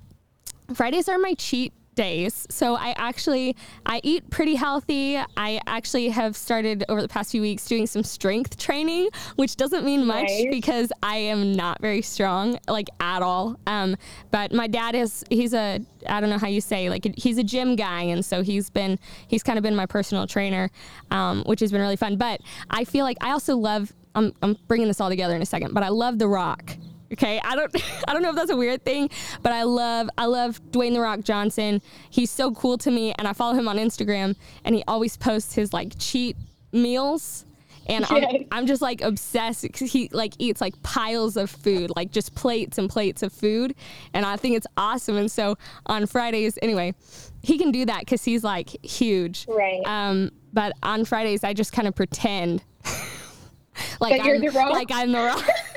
Fridays 0.74 1.10
are 1.10 1.18
my 1.18 1.34
cheat 1.34 1.74
days. 2.00 2.48
So 2.50 2.76
I 2.76 2.94
actually 2.96 3.58
I 3.86 4.00
eat 4.06 4.30
pretty 4.30 4.56
healthy. 4.56 5.18
I 5.36 5.60
actually 5.68 6.08
have 6.08 6.34
started 6.38 6.86
over 6.88 7.02
the 7.02 7.10
past 7.10 7.32
few 7.32 7.42
weeks 7.42 7.66
doing 7.66 7.88
some 7.88 8.06
strength 8.06 8.56
training, 8.58 9.10
which 9.36 9.58
doesn't 9.58 9.84
mean 9.84 10.06
much 10.06 10.30
nice. 10.30 10.46
because 10.50 10.94
I 11.04 11.18
am 11.18 11.52
not 11.52 11.82
very 11.82 12.02
strong 12.02 12.58
like 12.70 12.88
at 13.02 13.22
all. 13.22 13.60
Um, 13.68 13.98
but 14.32 14.54
my 14.54 14.68
dad 14.68 14.96
is 14.96 15.26
he's 15.30 15.54
a 15.54 15.82
I 16.08 16.22
don't 16.22 16.30
know 16.30 16.38
how 16.38 16.48
you 16.48 16.62
say 16.62 16.90
like 16.90 17.06
he's 17.18 17.38
a 17.38 17.44
gym 17.44 17.76
guy 17.76 18.04
and 18.04 18.24
so 18.24 18.44
he's 18.44 18.70
been 18.70 18.98
he's 19.28 19.44
kind 19.44 19.60
of 19.60 19.64
been 19.64 19.76
my 19.76 19.86
personal 19.86 20.26
trainer, 20.26 20.70
um, 21.12 21.44
which 21.48 21.60
has 21.60 21.70
been 21.70 21.82
really 21.82 21.98
fun. 21.98 22.16
But 22.16 22.40
I 22.70 22.86
feel 22.86 23.04
like 23.04 23.18
I 23.20 23.32
also 23.32 23.58
love 23.58 23.92
I'm, 24.16 24.34
I'm 24.42 24.56
bringing 24.70 24.88
this 24.88 25.02
all 25.02 25.10
together 25.10 25.36
in 25.36 25.42
a 25.42 25.46
second, 25.46 25.74
but 25.74 25.84
I 25.84 25.90
love 25.90 26.18
The 26.18 26.30
Rock. 26.30 26.78
Okay, 27.14 27.40
I 27.44 27.56
don't 27.56 27.76
I 28.08 28.14
don't 28.14 28.22
know 28.22 28.30
if 28.30 28.36
that's 28.36 28.52
a 28.52 28.58
weird 28.58 28.84
thing, 28.84 29.10
but 29.42 29.52
I 29.52 29.64
love 29.64 30.10
I 30.18 30.26
love 30.26 30.62
Dwayne 30.72 30.94
the 30.94 31.02
Rock 31.02 31.22
Johnson. 31.22 31.82
He's 32.10 32.32
so 32.32 32.52
cool 32.52 32.78
to 32.80 32.92
me, 32.92 33.14
and 33.18 33.28
I 33.28 33.34
follow 33.34 33.54
him 33.54 33.68
on 33.68 33.78
Instagram, 33.78 34.36
and 34.64 34.76
he 34.76 34.84
always 34.88 35.18
posts 35.18 35.54
his 35.54 35.74
like 35.74 35.94
cheat 35.98 36.36
meals. 36.72 37.46
And 37.88 38.06
I'm, 38.08 38.46
I'm 38.52 38.68
just 38.68 38.84
like 38.84 39.02
obsessed 39.02 39.64
because 39.64 39.92
he 39.92 40.10
like 40.12 40.36
eats 40.38 40.62
like 40.62 40.80
piles 40.84 41.36
of 41.36 41.50
food, 41.50 41.92
like 41.96 42.12
just 42.12 42.36
plates 42.36 42.78
and 42.78 42.88
plates 42.88 43.24
of 43.24 43.34
food. 43.34 43.74
And 44.14 44.28
I 44.28 44.38
think 44.38 44.56
it's 44.56 44.68
awesome. 44.78 45.18
And 45.18 45.32
so 45.32 45.58
on 45.88 46.06
Fridays, 46.06 46.60
anyway, 46.62 46.94
he 47.42 47.58
can 47.58 47.72
do 47.72 47.86
that 47.86 48.02
because 48.02 48.24
he's 48.24 48.44
like 48.44 48.70
huge. 48.86 49.48
Right. 49.50 49.82
Um, 49.88 50.30
but 50.54 50.74
on 50.84 51.04
Fridays, 51.04 51.44
I 51.44 51.54
just 51.54 51.74
kind 51.74 51.88
of 51.88 51.96
pretend 51.96 52.64
like, 54.00 54.22
I'm, 54.22 54.42
like 54.70 54.92
I'm 54.92 55.12
the 55.12 55.18
rock. 55.18 55.48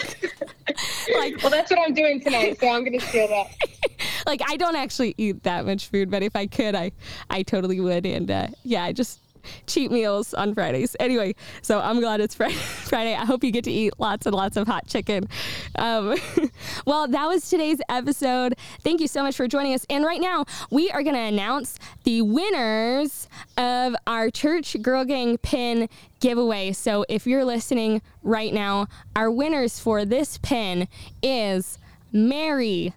like, 1.15 1.43
well, 1.43 1.51
that's 1.51 1.71
what 1.71 1.81
I'm 1.81 1.95
doing 1.95 2.21
tonight, 2.21 2.59
so 2.61 2.69
I'm 2.69 2.85
gonna 2.85 3.01
steal 3.01 3.29
that. 3.29 3.49
like, 4.27 4.41
I 4.47 4.57
don't 4.57 4.77
actually 4.77 5.15
eat 5.17 5.43
that 5.45 5.67
much 5.67 5.89
food, 5.89 6.11
but 6.11 6.23
if 6.23 6.37
I 6.37 6.47
could, 6.47 6.75
I, 6.75 6.93
I 7.31 7.43
totally 7.43 7.81
would. 7.81 8.07
And 8.07 8.31
uh, 8.31 8.49
yeah, 8.65 8.85
I 8.85 8.93
just 8.93 9.21
cheat 9.67 9.91
meals 9.91 10.35
on 10.35 10.55
Fridays. 10.55 10.97
Anyway, 11.01 11.35
so 11.63 11.81
I'm 11.81 12.01
glad 12.01 12.21
it's 12.21 12.35
Friday. 12.89 13.15
I 13.15 13.25
hope 13.25 13.45
you 13.45 13.51
get 13.51 13.65
to 13.65 13.73
eat 13.73 13.95
lots 13.99 14.27
and 14.27 14.35
lots 14.35 14.57
of 14.57 14.67
hot 14.67 14.87
chicken. 14.87 15.29
Um, 15.77 16.17
well, 16.87 17.09
that 17.09 17.27
was 17.27 17.49
today's 17.49 17.81
episode. 17.89 18.55
Thank 18.83 19.01
you 19.01 19.09
so 19.09 19.23
much 19.23 19.37
for 19.37 19.49
joining 19.49 19.75
us. 19.75 19.87
And 19.91 20.05
right 20.05 20.21
now, 20.21 20.45
we 20.71 20.91
are 20.91 21.03
going 21.03 21.17
to 21.17 21.21
announce 21.21 21.79
the 22.05 22.23
winners 22.23 23.29
of 23.57 23.95
our 24.07 24.31
Church 24.31 24.77
Girl 24.81 25.05
Gang 25.05 25.39
pin 25.39 25.89
giveaway. 26.21 26.73
So 26.73 27.05
if 27.09 27.27
you're 27.27 27.45
listening 27.45 28.03
right 28.23 28.53
now, 28.53 28.87
our 29.17 29.31
winners 29.31 29.79
for 29.79 30.05
this 30.05 30.39
pin 30.39 30.89
is 31.23 31.79
Mary, 32.13 32.95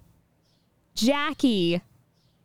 Jackie, 0.93 1.81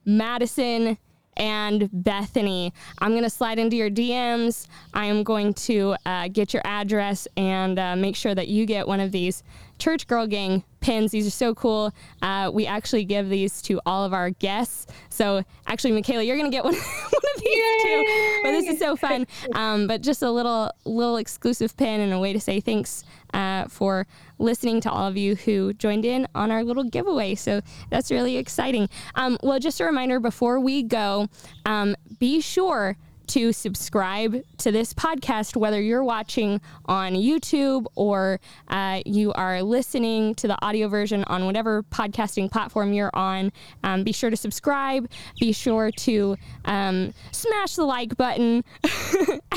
Madison, 0.05 0.99
and 1.41 1.89
Bethany. 1.91 2.73
I'm 2.99 3.13
going 3.13 3.25
to 3.25 3.31
slide 3.31 3.59
into 3.59 3.75
your 3.75 3.91
DMs. 3.91 4.67
I 4.93 5.07
am 5.07 5.25
going 5.25 5.55
to 5.55 5.97
uh, 6.05 6.29
get 6.29 6.53
your 6.53 6.63
address 6.67 7.27
and 7.37 7.79
uh, 7.79 7.97
make 7.97 8.15
sure 8.15 8.35
that 8.35 8.49
you 8.49 8.67
get 8.67 8.87
one 8.87 9.01
of 9.01 9.11
these 9.11 9.43
Church 9.79 10.07
Girl 10.07 10.27
Gang 10.27 10.63
pins. 10.81 11.11
These 11.11 11.27
are 11.27 11.31
so 11.31 11.55
cool. 11.55 11.93
Uh, 12.21 12.51
we 12.53 12.67
actually 12.67 13.05
give 13.05 13.31
these 13.31 13.63
to 13.63 13.81
all 13.87 14.05
of 14.05 14.13
our 14.13 14.31
guests. 14.31 14.87
So 15.09 15.43
actually, 15.67 15.93
Michaela, 15.93 16.23
you're 16.23 16.37
gonna 16.37 16.51
get 16.51 16.65
one, 16.65 16.75
one 16.75 16.83
of 16.83 17.41
these 17.43 17.57
Yay! 17.57 17.79
too. 17.83 18.41
But 18.45 18.51
this 18.53 18.69
is 18.69 18.79
so 18.79 18.95
fun. 18.95 19.27
Um, 19.55 19.87
but 19.87 20.03
just 20.03 20.23
a 20.23 20.31
little 20.31 20.71
little 20.85 21.17
exclusive 21.17 21.75
pin 21.77 22.01
and 22.01 22.13
a 22.13 22.19
way 22.19 22.35
to 22.35 22.41
say 22.41 22.61
thanks 22.61 23.05
uh, 23.33 23.65
for 23.69 24.07
listening 24.41 24.81
to 24.81 24.91
all 24.91 25.07
of 25.07 25.17
you 25.17 25.37
who 25.37 25.73
joined 25.75 26.05
in 26.05 26.27
on 26.35 26.51
our 26.51 26.65
little 26.65 26.85
giveaway. 26.85 27.35
So 27.35 27.61
that's 27.91 28.11
really 28.11 28.37
exciting. 28.37 28.89
Um, 29.15 29.39
well, 29.43 29.59
just 29.59 29.81
a 29.81 29.85
reminder 29.85 30.19
before 30.19 30.59
we 30.59 30.83
go, 30.83 31.29
um, 31.67 31.95
be 32.19 32.41
sure 32.41 32.97
to 33.31 33.53
subscribe 33.53 34.43
to 34.59 34.73
this 34.73 34.93
podcast, 34.93 35.55
whether 35.55 35.81
you're 35.81 36.03
watching 36.03 36.61
on 36.87 37.13
YouTube 37.13 37.87
or 37.95 38.41
uh, 38.67 39.03
you 39.07 39.33
are 39.35 39.63
listening 39.63 40.35
to 40.35 40.49
the 40.49 40.59
audio 40.65 40.89
version 40.89 41.23
on 41.29 41.45
whatever 41.45 41.85
podcasting 41.85 42.51
platform 42.51 42.93
you're 42.93 43.15
on. 43.15 43.53
Um, 43.85 44.03
be 44.03 44.11
sure 44.11 44.31
to 44.31 44.37
subscribe. 44.37 45.09
Be 45.39 45.53
sure 45.53 45.93
to 45.93 46.37
um, 46.65 47.15
smash 47.31 47.77
the 47.77 47.85
like 47.85 48.17
button, 48.17 48.65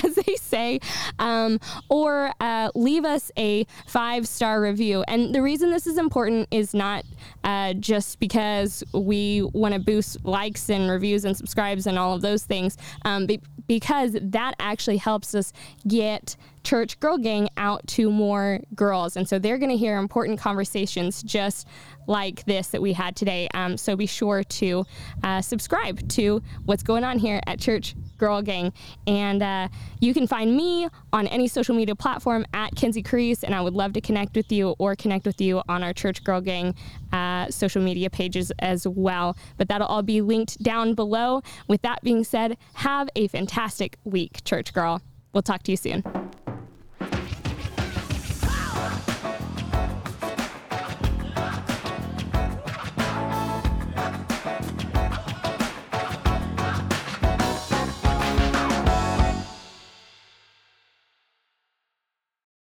as 0.03 0.15
they 0.23 0.35
say, 0.35 0.79
um, 1.17 1.59
or 1.89 2.31
uh, 2.41 2.69
leave 2.75 3.05
us 3.05 3.31
a 3.39 3.65
five 3.87 4.27
star 4.27 4.61
review. 4.61 5.03
And 5.07 5.33
the 5.33 5.41
reason 5.41 5.71
this 5.71 5.87
is 5.87 5.97
important 5.97 6.47
is 6.51 6.75
not 6.75 7.05
uh, 7.43 7.73
just 7.73 8.19
because 8.19 8.83
we 8.93 9.41
want 9.41 9.73
to 9.73 9.79
boost 9.79 10.23
likes 10.23 10.69
and 10.69 10.91
reviews 10.91 11.25
and 11.25 11.35
subscribes 11.35 11.87
and 11.87 11.97
all 11.97 12.13
of 12.13 12.21
those 12.21 12.43
things. 12.43 12.77
Um, 13.03 13.25
because 13.67 14.17
that 14.21 14.55
actually 14.59 14.97
helps 14.97 15.35
us 15.35 15.53
get 15.87 16.35
church 16.63 16.99
girl 16.99 17.17
gang 17.17 17.49
out 17.57 17.85
to 17.87 18.09
more 18.09 18.59
girls. 18.75 19.17
And 19.17 19.27
so 19.27 19.37
they're 19.37 19.57
going 19.57 19.71
to 19.71 19.77
hear 19.77 19.97
important 19.97 20.39
conversations 20.39 21.21
just 21.23 21.67
like 22.07 22.45
this 22.45 22.67
that 22.69 22.81
we 22.81 22.93
had 22.93 23.15
today. 23.15 23.47
Um, 23.53 23.77
so 23.77 23.95
be 23.95 24.05
sure 24.05 24.43
to 24.43 24.85
uh, 25.23 25.41
subscribe 25.41 26.07
to 26.09 26.41
what's 26.65 26.83
going 26.83 27.03
on 27.03 27.19
here 27.19 27.41
at 27.47 27.59
Church 27.59 27.95
Girl 28.23 28.41
Gang. 28.41 28.71
And 29.05 29.43
uh, 29.43 29.67
you 29.99 30.13
can 30.13 30.27
find 30.27 30.55
me 30.55 30.87
on 31.11 31.27
any 31.27 31.49
social 31.49 31.75
media 31.75 31.93
platform 31.93 32.45
at 32.53 32.73
Kinsey 32.73 33.03
Crease, 33.03 33.43
and 33.43 33.53
I 33.53 33.59
would 33.59 33.73
love 33.73 33.91
to 33.93 34.01
connect 34.01 34.33
with 34.33 34.49
you 34.49 34.75
or 34.79 34.95
connect 34.95 35.25
with 35.25 35.41
you 35.41 35.61
on 35.67 35.83
our 35.83 35.91
Church 35.91 36.23
Girl 36.23 36.39
Gang 36.39 36.73
uh, 37.11 37.49
social 37.49 37.81
media 37.81 38.09
pages 38.09 38.49
as 38.59 38.87
well. 38.87 39.35
But 39.57 39.67
that'll 39.67 39.87
all 39.87 40.03
be 40.03 40.21
linked 40.21 40.63
down 40.63 40.93
below. 40.93 41.41
With 41.67 41.81
that 41.81 42.01
being 42.01 42.23
said, 42.23 42.55
have 42.75 43.09
a 43.17 43.27
fantastic 43.27 43.97
week, 44.05 44.41
Church 44.45 44.73
Girl. 44.73 45.01
We'll 45.33 45.43
talk 45.43 45.63
to 45.63 45.71
you 45.71 45.77
soon. 45.77 46.22